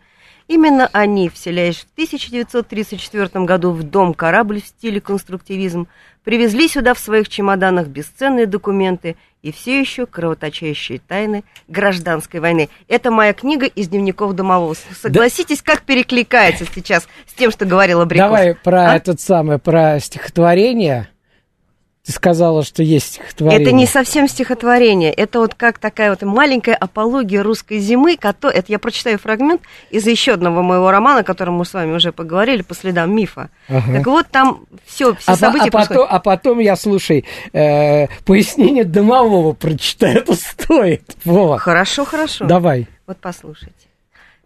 [0.51, 5.87] Именно они, вселяясь в 1934 году в дом корабль в стиле конструктивизм,
[6.25, 12.67] привезли сюда в своих чемоданах бесценные документы и все еще кровоточащие тайны гражданской войны.
[12.89, 14.75] Это моя книга из дневников домового.
[15.01, 18.25] Согласитесь, как перекликается сейчас с тем, что говорила Абрикос?
[18.25, 18.95] Давай про А?
[18.97, 21.07] этот самый, про стихотворение.
[22.03, 23.61] Ты сказала, что есть стихотворение.
[23.61, 28.79] Это не совсем стихотворение, это вот как такая вот маленькая апология русской зимы, это я
[28.79, 29.61] прочитаю фрагмент
[29.91, 33.51] из еще одного моего романа, о котором мы с вами уже поговорили, по следам мифа.
[33.69, 33.97] Ага.
[33.97, 38.83] Так вот, там все, все А, события а потом, а потом я, слушай, э, пояснение
[38.83, 41.03] домового прочитаю, это стоит.
[41.23, 42.45] Вова, Хорошо, хорошо.
[42.45, 42.87] давай.
[43.05, 43.75] Вот послушайте.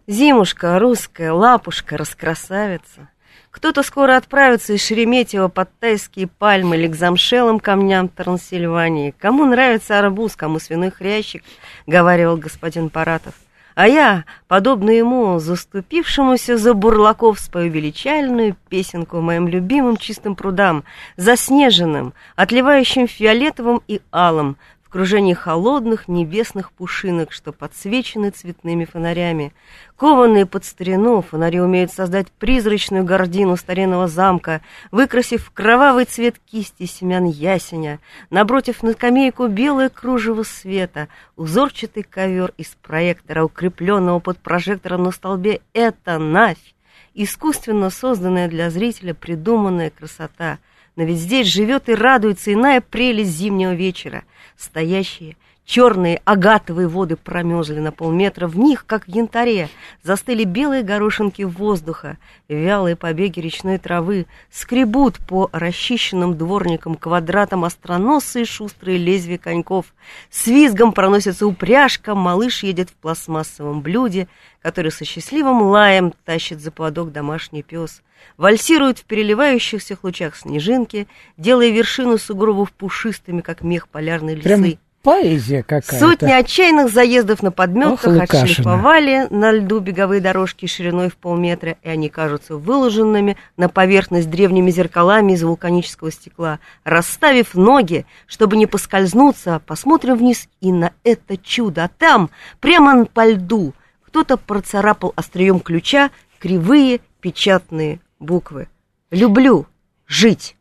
[0.06, 3.08] Зимушка, русская, лапушка, раскрасавица.
[3.56, 9.14] Кто-то скоро отправится из Шереметьево под тайские пальмы или к замшелым камням Трансильвании.
[9.18, 11.42] Кому нравится арбуз, кому свиной хрящик,
[11.86, 13.32] говаривал господин Паратов.
[13.74, 20.84] А я, подобно ему, заступившемуся за бурлаков, спою величальную песенку моим любимым чистым прудам,
[21.16, 24.58] заснеженным, отливающим фиолетовым и алым,
[24.96, 29.52] в кружении холодных небесных пушинок, что подсвечены цветными фонарями.
[29.94, 37.26] Кованные под старину, фонари умеют создать призрачную гордину старинного замка, выкрасив кровавый цвет кисти семян
[37.26, 45.10] ясеня, напротив на скамейку белое кружево света, узорчатый ковер из проектора, укрепленного под прожектором на
[45.10, 46.74] столбе— это Навь,
[47.12, 50.56] искусственно созданная для зрителя придуманная красота.
[50.96, 54.24] Но ведь здесь живет и радуется иная прелесть зимнего вечера.
[54.56, 59.68] Стоящие черные агатовые воды промерзли на полметра, в них, как в янтаре,
[60.02, 62.16] застыли белые горошинки воздуха,
[62.48, 69.86] вялые побеги речной травы, скребут по расчищенным дворникам квадратам остроносые шустрые лезвия коньков,
[70.30, 74.28] с визгом проносится упряжка, малыш едет в пластмассовом блюде,
[74.62, 78.02] который со счастливым лаем тащит за поводок домашний пес,
[78.36, 84.44] вальсируют в переливающихся лучах снежинки, делая вершину сугробов пушистыми, как мех полярной лисы.
[84.44, 85.98] Прям поэзия какая-то.
[85.98, 88.42] Сотни отчаянных заездов на Ох, подметках Лукашина.
[88.42, 94.70] отшлифовали на льду беговые дорожки шириной в полметра, и они кажутся выложенными на поверхность древними
[94.70, 96.58] зеркалами из вулканического стекла.
[96.84, 101.84] Расставив ноги, чтобы не поскользнуться, посмотрим вниз и на это чудо.
[101.84, 102.30] А там,
[102.60, 108.68] прямо по льду, кто-то процарапал острием ключа кривые печатные буквы.
[109.10, 109.66] «Люблю
[110.06, 110.55] жить».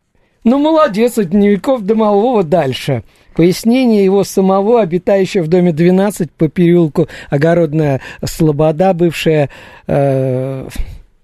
[0.46, 3.04] Ну, молодец, от дневников домового дальше.
[3.36, 9.50] Пояснение его самого, обитающего в доме 12 по переулку Огородная Слобода, бывшая...
[9.88, 10.68] э,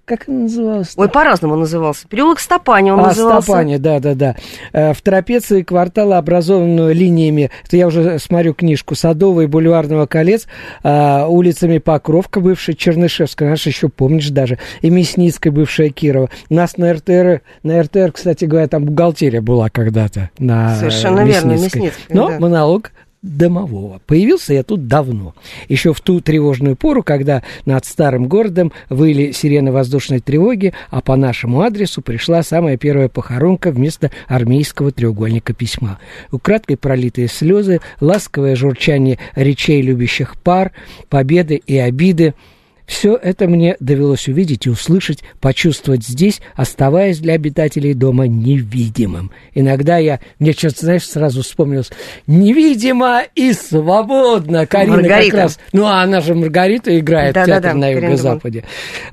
[0.05, 0.93] как она называлась?
[0.95, 2.07] Ой, по-разному назывался.
[2.07, 3.43] Переулок Стопани он а, назывался.
[3.43, 4.35] Стопани, да, да, да.
[4.73, 10.47] Э, В трапеции квартала, образованную линиями, это я уже смотрю книжку, Садового и Бульварного колец,
[10.83, 16.29] а, улицами Покровка, бывшая Чернышевская, наша еще помнишь даже, и Мясницкая, бывшая Кирова.
[16.49, 21.51] У нас на РТР, на РТР, кстати говоря, там бухгалтерия была когда-то на Совершенно верно,
[21.51, 21.81] Мясницкой.
[21.81, 22.39] Мясницкая, Но да.
[22.39, 24.01] монолог домового.
[24.07, 25.35] Появился я тут давно.
[25.69, 31.15] Еще в ту тревожную пору, когда над старым городом выли сирены воздушной тревоги, а по
[31.15, 35.99] нашему адресу пришла самая первая похоронка вместо армейского треугольника письма.
[36.31, 40.71] Украдкой пролитые слезы, ласковое журчание речей любящих пар,
[41.09, 42.33] победы и обиды–
[42.91, 49.31] все это мне довелось увидеть и услышать, почувствовать здесь, оставаясь для обитателей дома невидимым.
[49.55, 51.89] Иногда я, мне что-то, знаешь, сразу вспомнилось,
[52.27, 54.65] невидимо и свободно.
[54.65, 55.31] Карина Маргарита.
[55.31, 58.63] как раз, ну, а она же Маргарита играет в Да-да-да, театре на Карина Юго-Западе.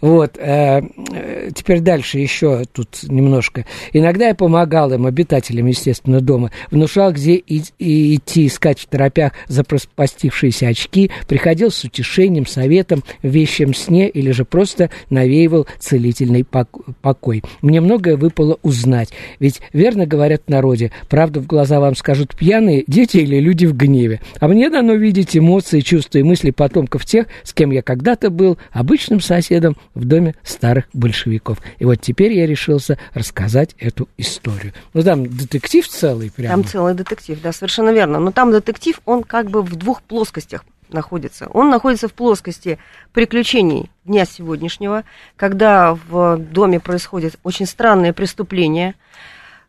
[0.00, 0.80] Вот, э,
[1.14, 3.64] э, теперь дальше еще тут немножко.
[3.92, 9.34] Иногда я помогал им, обитателям, естественно, дома, внушал, где и- и идти искать в торопях
[9.46, 17.42] запропастившиеся очки, приходил с утешением, советом, вещи глубоком сне или же просто навеивал целительный покой.
[17.62, 19.10] Мне многое выпало узнать,
[19.40, 23.76] ведь верно говорят в народе, правду в глаза вам скажут пьяные дети или люди в
[23.76, 24.20] гневе.
[24.40, 28.58] А мне дано видеть эмоции, чувства и мысли потомков тех, с кем я когда-то был
[28.72, 31.58] обычным соседом в доме старых большевиков.
[31.78, 34.72] И вот теперь я решился рассказать эту историю.
[34.94, 36.54] Ну, там детектив целый прямо.
[36.54, 38.18] Там целый детектив, да, совершенно верно.
[38.18, 41.48] Но там детектив, он как бы в двух плоскостях находится.
[41.52, 42.78] Он находится в плоскости
[43.12, 45.04] приключений дня сегодняшнего,
[45.36, 48.94] когда в доме происходит очень странное преступление.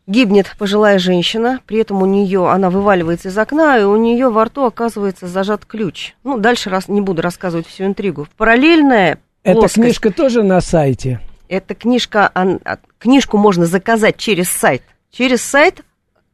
[0.06, 4.46] Гибнет пожилая женщина, при этом у нее она вываливается из окна, и у нее во
[4.46, 6.14] рту оказывается зажат ключ.
[6.24, 8.26] Ну, дальше раз, не буду рассказывать всю интригу.
[8.36, 11.20] Параллельная Эта плоскость, книжка тоже на сайте?
[11.48, 14.82] Эта книжка, а, книжку можно заказать через сайт.
[15.12, 15.82] Через сайт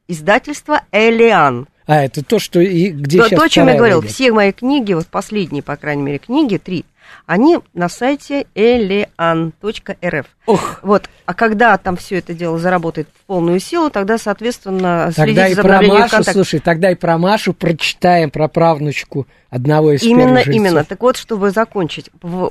[0.09, 1.67] издательства «Элиан».
[1.87, 4.11] А, это то, что и где то, сейчас То, о чем я говорил, идет.
[4.11, 6.85] все мои книги, вот последние, по крайней мере, книги, три,
[7.27, 10.27] они на сайте elean.rf.
[10.47, 10.79] Ох.
[10.83, 15.55] Вот, а когда там все это дело заработает в полную силу, тогда, соответственно, тогда и
[15.55, 16.33] за про Машу, контакт...
[16.33, 20.85] слушай, тогда и про Машу прочитаем, про правнучку одного из Именно, именно.
[20.85, 22.11] Так вот, чтобы закончить,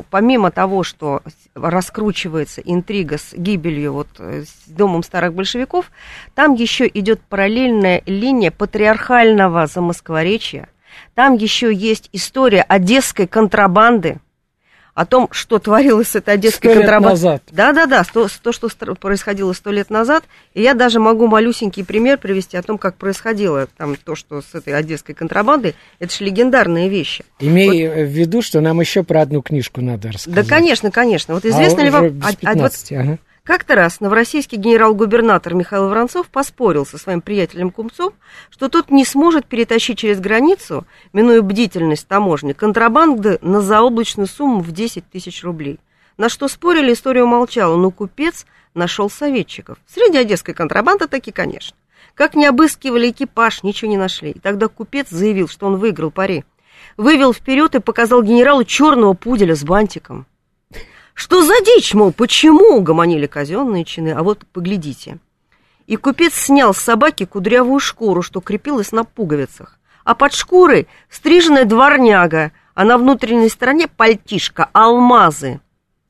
[0.09, 1.21] помимо того, что
[1.53, 5.91] раскручивается интрига с гибелью вот э, с домом старых большевиков,
[6.33, 10.67] там еще идет параллельная линия патриархального замоскворечья,
[11.13, 14.17] там еще есть история одесской контрабанды,
[14.95, 17.41] о том, что творилось с этой одесской контрабандой.
[17.51, 20.23] Да-да-да, то, то, что происходило сто лет назад.
[20.53, 24.55] И я даже могу малюсенький пример привести о том, как происходило там то, что с
[24.55, 25.75] этой одесской контрабандой.
[25.99, 27.25] Это же легендарные вещи.
[27.41, 28.07] Имея вот.
[28.07, 30.47] в виду, что нам еще про одну книжку надо рассказать.
[30.47, 31.33] Да, конечно, конечно.
[31.33, 32.21] Вот известно а ли вам...
[32.21, 32.41] 15,
[32.91, 33.19] а, а, вот, ага.
[33.45, 38.13] Как-то раз новороссийский генерал-губернатор Михаил Воронцов поспорил со своим приятелем Кумцом,
[38.49, 44.71] что тот не сможет перетащить через границу, минуя бдительность таможни, контрабанды на заоблачную сумму в
[44.71, 45.79] 10 тысяч рублей.
[46.17, 49.77] На что спорили, история умолчала, но купец нашел советчиков.
[49.85, 51.77] Среди одесской контрабанды таки, конечно.
[52.15, 54.31] Как не обыскивали экипаж, ничего не нашли.
[54.31, 56.45] И тогда купец заявил, что он выиграл пари.
[56.97, 60.25] Вывел вперед и показал генералу черного пуделя с бантиком.
[61.15, 64.09] Что за дичь, мол, почему угомонили казенные чины?
[64.09, 65.17] А вот поглядите.
[65.87, 69.79] И купец снял с собаки кудрявую шкуру, что крепилась на пуговицах.
[70.03, 75.61] А под шкурой стриженная дворняга, а на внутренней стороне пальтишка, алмазы.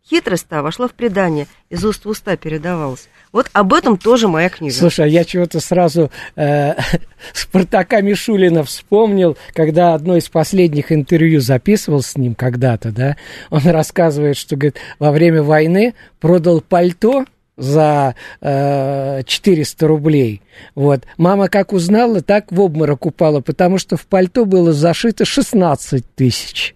[0.08, 3.10] Хитрость-то вошла в предание, из уст в уста передавалась.
[3.32, 4.74] Вот об этом тоже моя книга.
[4.74, 6.74] Слушай, а я чего-то сразу э,
[7.34, 13.18] Спартака Мишулина вспомнил, когда одно из последних интервью записывал с ним когда-то, да,
[13.50, 17.26] он рассказывает, что, говорит, во время войны продал пальто
[17.58, 20.42] за э, 400 рублей.
[20.76, 21.04] Вот.
[21.18, 26.75] Мама как узнала, так в обморок упала, потому что в пальто было зашито 16 тысяч.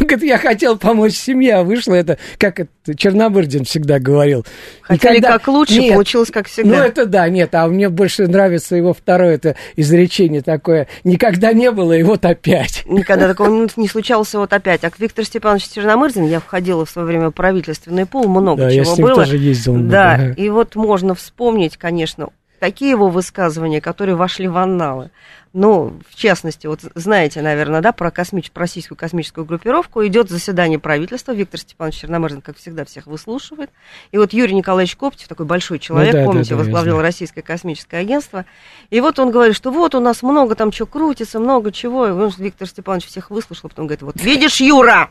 [0.00, 4.44] Он говорит, я хотел помочь семье, а вышло это, как это Чернобырдин всегда говорил.
[4.80, 5.38] Хотели Никогда...
[5.38, 6.78] как лучше, нет, получилось как всегда.
[6.78, 10.88] Ну, это да, нет, а мне больше нравится его второе это изречение такое.
[11.04, 12.82] Никогда не было, и вот опять.
[12.86, 14.84] Никогда такого не случалось, вот опять.
[14.84, 18.78] А Виктор Степанович Черномырдин, я входила в свое время в правительственный пул, много да, чего
[18.78, 19.16] я с ним было.
[19.16, 19.74] тоже ездил.
[19.76, 22.30] Да, да, и вот можно вспомнить, конечно,
[22.60, 25.10] такие его высказывания, которые вошли в анналы.
[25.54, 28.50] Ну, в частности, вот знаете, наверное, да, про, космич...
[28.50, 31.30] про российскую космическую группировку идет заседание правительства.
[31.30, 33.70] Виктор Степанович Черномырдин, как всегда, всех выслушивает.
[34.10, 37.42] И вот Юрий Николаевич Коптев, такой большой человек, ну, да, помните, да, да, возглавлял Российское
[37.42, 38.46] космическое агентство.
[38.90, 42.08] И вот он говорит, что вот у нас много там чего крутится, много чего.
[42.08, 45.10] И он, Виктор Степанович всех выслушал, потом говорит, вот видишь, Юра,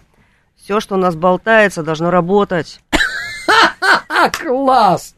[0.58, 2.82] все, что у нас болтается, должно работать.
[4.42, 5.16] Класс!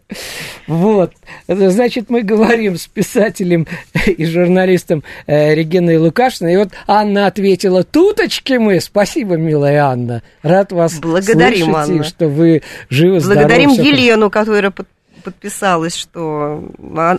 [0.67, 1.13] Вот.
[1.47, 3.67] Значит, мы говорим с писателем
[4.05, 6.53] и журналистом э, Региной Лукашиной.
[6.53, 8.79] И вот Анна ответила, туточки мы.
[8.81, 10.23] Спасибо, милая Анна.
[10.41, 12.03] Рад вас Благодарим, слышать, Анна.
[12.03, 14.73] что вы живы, Благодарим здоровы, Елену, которая
[15.23, 16.63] подписалась, что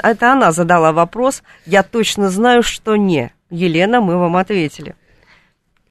[0.02, 1.42] это она задала вопрос.
[1.66, 3.32] Я точно знаю, что не.
[3.50, 4.94] Елена, мы вам ответили.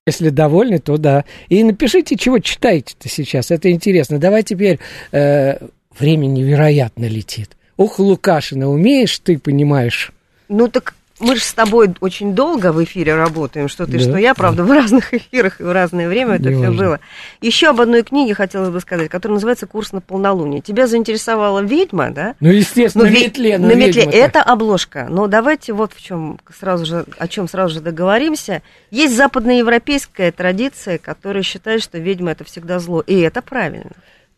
[0.07, 1.25] Если довольны, то да.
[1.49, 3.49] И напишите, чего читаете-то сейчас.
[3.49, 4.19] Это интересно.
[4.19, 4.79] Давай теперь...
[5.11, 5.57] Э,
[5.97, 7.55] время невероятно летит.
[7.77, 10.11] Ох, Лукашина, умеешь ты, понимаешь?
[10.47, 14.17] Ну так мы же с тобой очень долго в эфире работаем, что ты, да, что
[14.17, 14.69] я, правда, да.
[14.69, 16.99] в разных эфирах и в разное время это все было.
[17.41, 20.61] Еще об одной книге хотелось бы сказать, которая называется «Курс на полнолуние».
[20.61, 22.35] Тебя заинтересовала ведьма, да?
[22.41, 23.57] Ну, естественно, ну, на метле.
[23.57, 24.03] На метле.
[24.03, 25.07] Это обложка.
[25.09, 28.61] Но давайте вот в чем сразу же, о чем сразу же договоримся.
[28.91, 32.99] Есть западноевропейская традиция, которая считает, что ведьма это всегда зло.
[32.99, 33.91] И это правильно.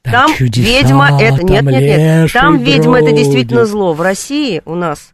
[0.04, 1.44] Там, ведьма это...
[1.44, 2.32] Нет, нет, нет.
[2.32, 3.94] Там ведьма это действительно зло.
[3.94, 5.14] В России у нас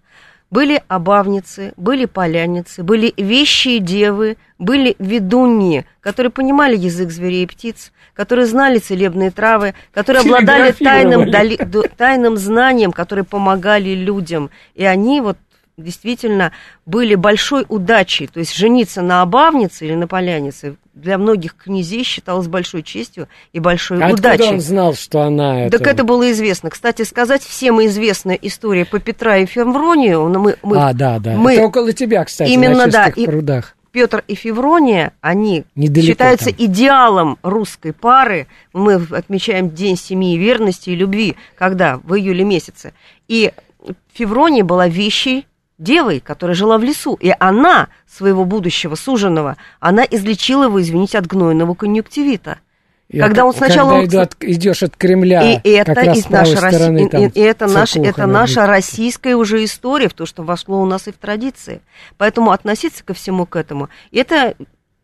[0.53, 7.91] Были обавницы, были поляницы, были вещие девы, были ведуньи, которые понимали язык зверей и птиц,
[8.13, 11.55] которые знали целебные травы, которые обладали тайным, дали,
[11.97, 14.51] тайным знанием, которые помогали людям.
[14.75, 15.39] И они вот
[15.77, 16.51] действительно
[16.85, 18.27] были большой удачей.
[18.27, 23.59] То есть жениться на обавнице или на полянице для многих князей считалось большой честью и
[23.59, 24.33] большой а удачей.
[24.33, 25.77] Откуда он знал, что она это...
[25.79, 26.69] Так это было известно.
[26.69, 30.27] Кстати сказать, всем известная история по Петра и Февронию.
[30.39, 31.31] Мы, мы, а, да, да.
[31.33, 31.53] Мы...
[31.53, 33.07] Это около тебя, кстати, Именно, на да.
[33.07, 33.75] И прудах.
[33.91, 36.65] Петр и Феврония, они Недалеко считаются там.
[36.65, 38.47] идеалом русской пары.
[38.73, 41.97] Мы отмечаем День семьи, верности и любви, когда?
[41.97, 42.93] В июле месяце.
[43.27, 43.51] И
[44.13, 45.45] Феврония была вещей
[45.77, 51.27] девой, которая жила в лесу, и она своего будущего суженого, она излечила его, извините, от
[51.27, 52.59] гнойного конъюнктивита.
[53.09, 54.01] Я, когда он сначала...
[54.01, 57.27] Когда иду от, идешь от Кремля, и это, как раз и наша, стороны, там и,
[57.27, 61.11] и это, наш, это наша российская уже история, в то, что вошло у нас и
[61.11, 61.81] в традиции.
[62.17, 63.89] Поэтому относиться ко всему к этому.
[64.11, 64.55] И это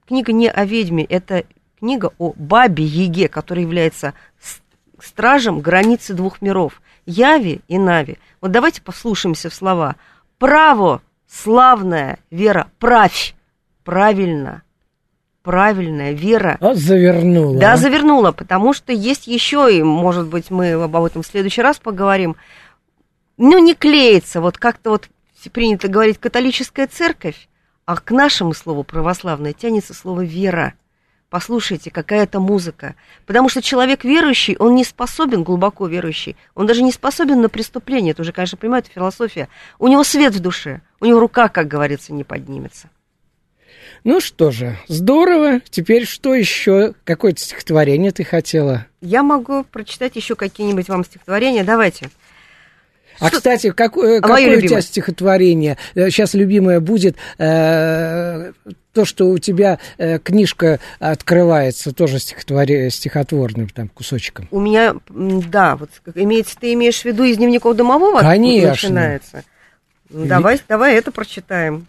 [0.07, 1.43] книга не о ведьме, это
[1.78, 4.13] книга о бабе Еге, которая является
[4.99, 6.82] стражем границы двух миров.
[7.05, 8.17] Яви и Нави.
[8.41, 9.95] Вот давайте послушаемся в слова.
[10.39, 13.35] Право, славная вера, правь,
[13.83, 14.63] правильно,
[15.43, 16.57] правильная вера.
[16.61, 17.59] Вот завернула.
[17.59, 17.77] Да, а?
[17.77, 22.37] завернула, потому что есть еще, и, может быть, мы об этом в следующий раз поговорим,
[23.37, 25.09] ну, не клеится, вот как-то вот
[25.51, 27.49] принято говорить католическая церковь,
[27.85, 30.73] а к нашему слову православное тянется слово «вера».
[31.30, 32.95] Послушайте, какая это музыка.
[33.27, 38.11] Потому что человек верующий, он не способен, глубоко верующий, он даже не способен на преступление.
[38.13, 39.47] Это уже, конечно, понимаю, это философия.
[39.77, 42.89] У него свет в душе, у него рука, как говорится, не поднимется.
[44.03, 45.59] Ну что же, здорово.
[45.69, 46.93] Теперь что еще?
[47.03, 48.88] Какое-то стихотворение ты хотела?
[49.01, 51.63] Я могу прочитать еще какие-нибудь вам стихотворения.
[51.63, 52.09] Давайте.
[53.19, 54.82] А, Что- кстати, какое, А какое у тебя любимое?
[54.82, 55.77] стихотворение?
[55.93, 58.53] Сейчас любимое будет э,
[58.93, 64.47] то, что у тебя э, книжка открывается тоже стихотвори- стихотворным там кусочком.
[64.51, 68.19] У меня, да, вот имеется, ты имеешь в виду из дневников домового?
[68.21, 68.69] Конечно.
[68.71, 69.43] Начинается.
[70.09, 71.85] Ну, давай, давай это прочитаем.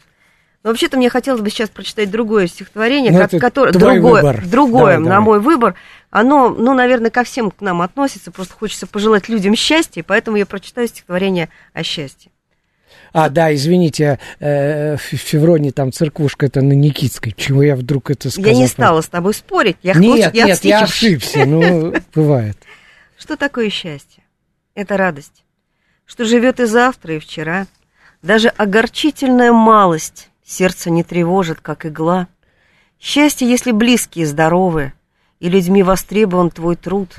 [0.63, 4.43] Но вообще-то мне хотелось бы сейчас прочитать другое стихотворение, Ну, которое другое, выбор.
[4.47, 5.21] другое Давай, на давай.
[5.21, 5.75] мой выбор.
[6.11, 8.31] Оно, ну, наверное, ко всем к нам относится.
[8.31, 12.31] Просто хочется пожелать людям счастья, поэтому я прочитаю стихотворение о счастье.
[13.13, 17.33] А, да, извините, э, в Февроне там церквушка, это на Никитской.
[17.37, 18.53] Чего я вдруг это сказал?
[18.53, 19.77] я не стала с тобой спорить.
[19.83, 22.57] Я Нет, хочу- нет, я ошибся, ну, бывает.
[23.19, 24.23] Что такое счастье?
[24.75, 25.45] Это радость,
[26.07, 27.67] что живет и завтра, и вчера.
[28.23, 32.29] Даже огорчительная малость сердце не тревожит, как игла.
[33.01, 34.93] Счастье, если близкие здоровы,
[35.41, 37.15] и людьми востребован твой труд.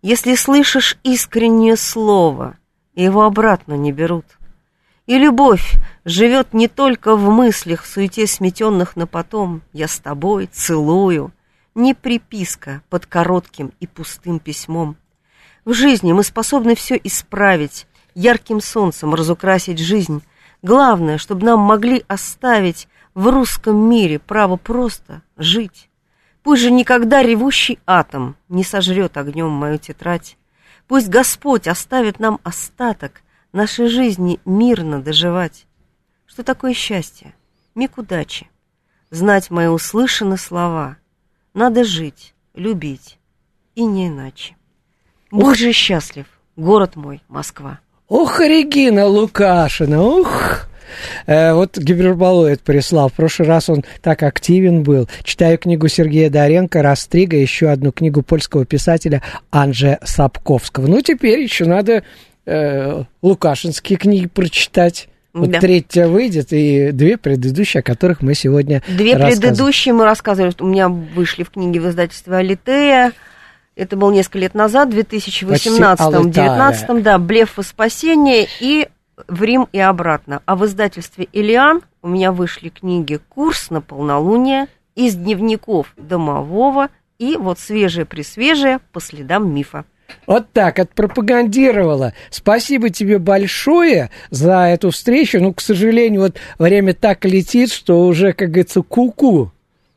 [0.00, 2.56] Если слышишь искреннее слово,
[2.94, 4.24] и его обратно не берут.
[5.06, 9.62] И любовь живет не только в мыслях, в суете сметенных на потом.
[9.72, 11.32] Я с тобой целую.
[11.76, 14.96] Не приписка под коротким и пустым письмом.
[15.64, 20.22] В жизни мы способны все исправить, ярким солнцем разукрасить жизнь.
[20.62, 25.88] Главное, чтобы нам могли оставить в русском мире право просто жить.
[26.42, 30.36] Пусть же никогда ревущий атом не сожрет огнем мою тетрадь.
[30.88, 33.22] Пусть Господь оставит нам остаток
[33.56, 35.66] нашей жизни мирно доживать.
[36.26, 37.34] Что такое счастье?
[37.74, 38.48] Миг удачи.
[39.10, 40.98] Знать мои услышаны слова.
[41.54, 43.18] Надо жить, любить,
[43.74, 44.56] и не иначе.
[45.30, 46.26] Будь же счастлив,
[46.56, 47.80] город мой, Москва.
[48.08, 50.68] Ох, Регина Лукашина, ух!
[51.26, 53.08] Э, вот гиперболоид прислал.
[53.08, 55.08] В прошлый раз он так активен был.
[55.24, 60.86] Читаю книгу Сергея Доренко «Растрига», еще одну книгу польского писателя Анже Сапковского.
[60.86, 62.04] Ну, теперь еще надо
[62.46, 65.08] э, лукашинские книги прочитать.
[65.32, 65.60] Вот Да.
[65.60, 70.88] третья выйдет, и две предыдущие, о которых мы сегодня Две предыдущие мы рассказывали, у меня
[70.88, 73.12] вышли в книге в издательстве Алитея.
[73.74, 78.88] Это было несколько лет назад, в 2018-2019, да, «Блеф во спасение» и
[79.28, 80.40] «В Рим и обратно».
[80.46, 86.88] А в издательстве «Илиан» у меня вышли книги «Курс на полнолуние», «Из дневников домового»
[87.18, 89.84] и вот свежее-пресвежее «По следам мифа».
[90.26, 92.12] Вот так, отпропагандировала.
[92.30, 95.40] Спасибо тебе большое за эту встречу.
[95.40, 99.52] Ну, к сожалению, вот время так летит, что уже, как говорится, ку-ку.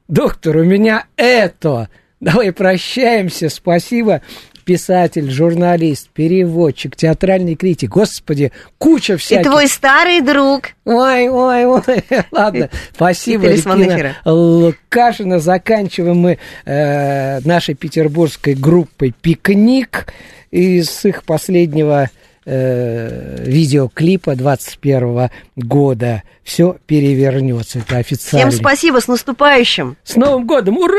[0.07, 1.89] Доктор, у меня это.
[2.19, 3.49] Давай прощаемся.
[3.49, 4.21] Спасибо.
[4.69, 7.89] Писатель, журналист, переводчик, театральный критик.
[7.89, 9.47] Господи, куча всяких.
[9.47, 10.73] И твой старый друг.
[10.85, 12.03] Ой, ой, ой.
[12.31, 14.15] Ладно, спасибо, Регина.
[14.25, 15.39] Лукашина.
[15.39, 20.13] Заканчиваем мы э, нашей петербургской группой «Пикник»
[20.51, 22.11] из их последнего
[22.45, 26.21] э, видеоклипа 21 года.
[26.43, 27.79] Все перевернется.
[27.79, 28.51] Это официально.
[28.51, 29.97] Всем спасибо, с наступающим!
[30.03, 30.77] С Новым годом!
[30.77, 30.93] Ура!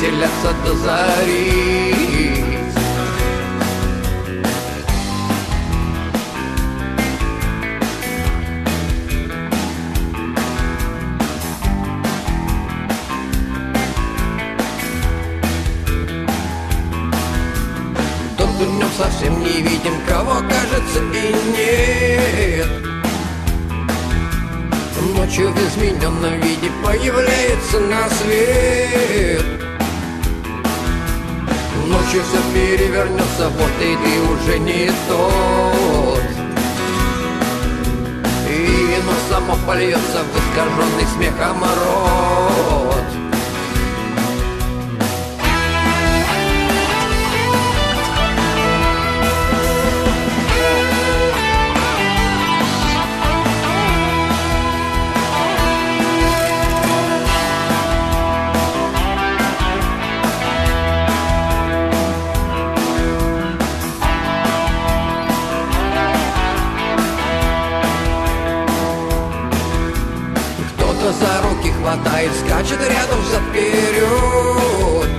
[0.00, 1.94] Веселятся до зари.
[18.38, 22.68] Тот днем совсем не видим, кого кажется и нет.
[25.14, 29.09] Ночью в измененном виде появляется на свет
[32.12, 36.22] Ночью все перевернется, вот и ты уже не тот.
[38.48, 42.89] И вино само польется в искаженный смехом рот
[72.20, 75.10] хватает, скачет рядом за вперед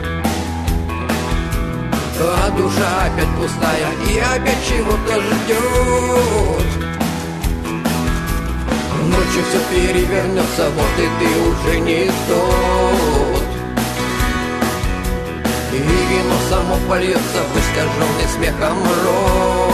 [2.20, 6.72] А душа опять пустая и опять чего-то ждет
[9.08, 13.44] Ночью все перевернется, вот и ты уже не тот.
[15.74, 19.71] И вино само польется в искаженный смехом рот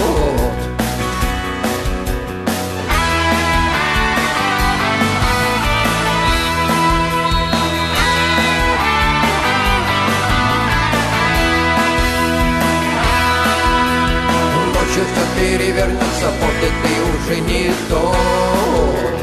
[14.98, 16.28] Ночью все перевернется,
[16.64, 19.16] и ты уже не тот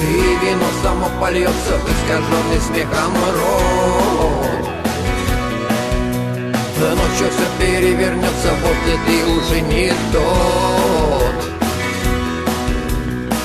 [0.00, 0.02] И
[0.42, 4.68] вино само польется в искаженный смехом рот.
[6.78, 11.38] Ночью все перевернется, вот и ты уже не тот.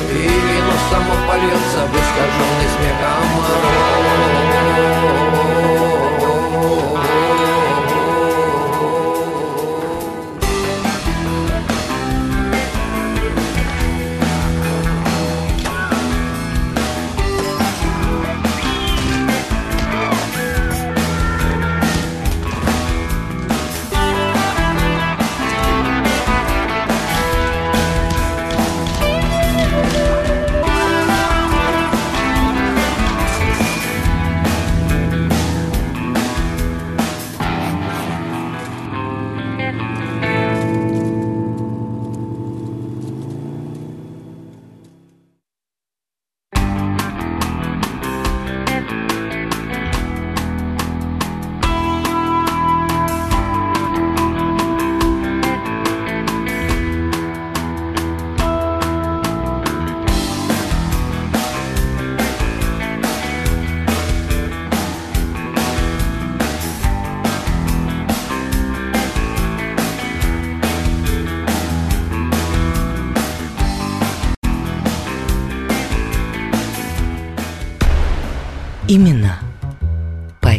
[0.09, 4.92] И вино само польется в искаженный смехом рот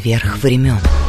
[0.04, 1.03] Имена поверх времен.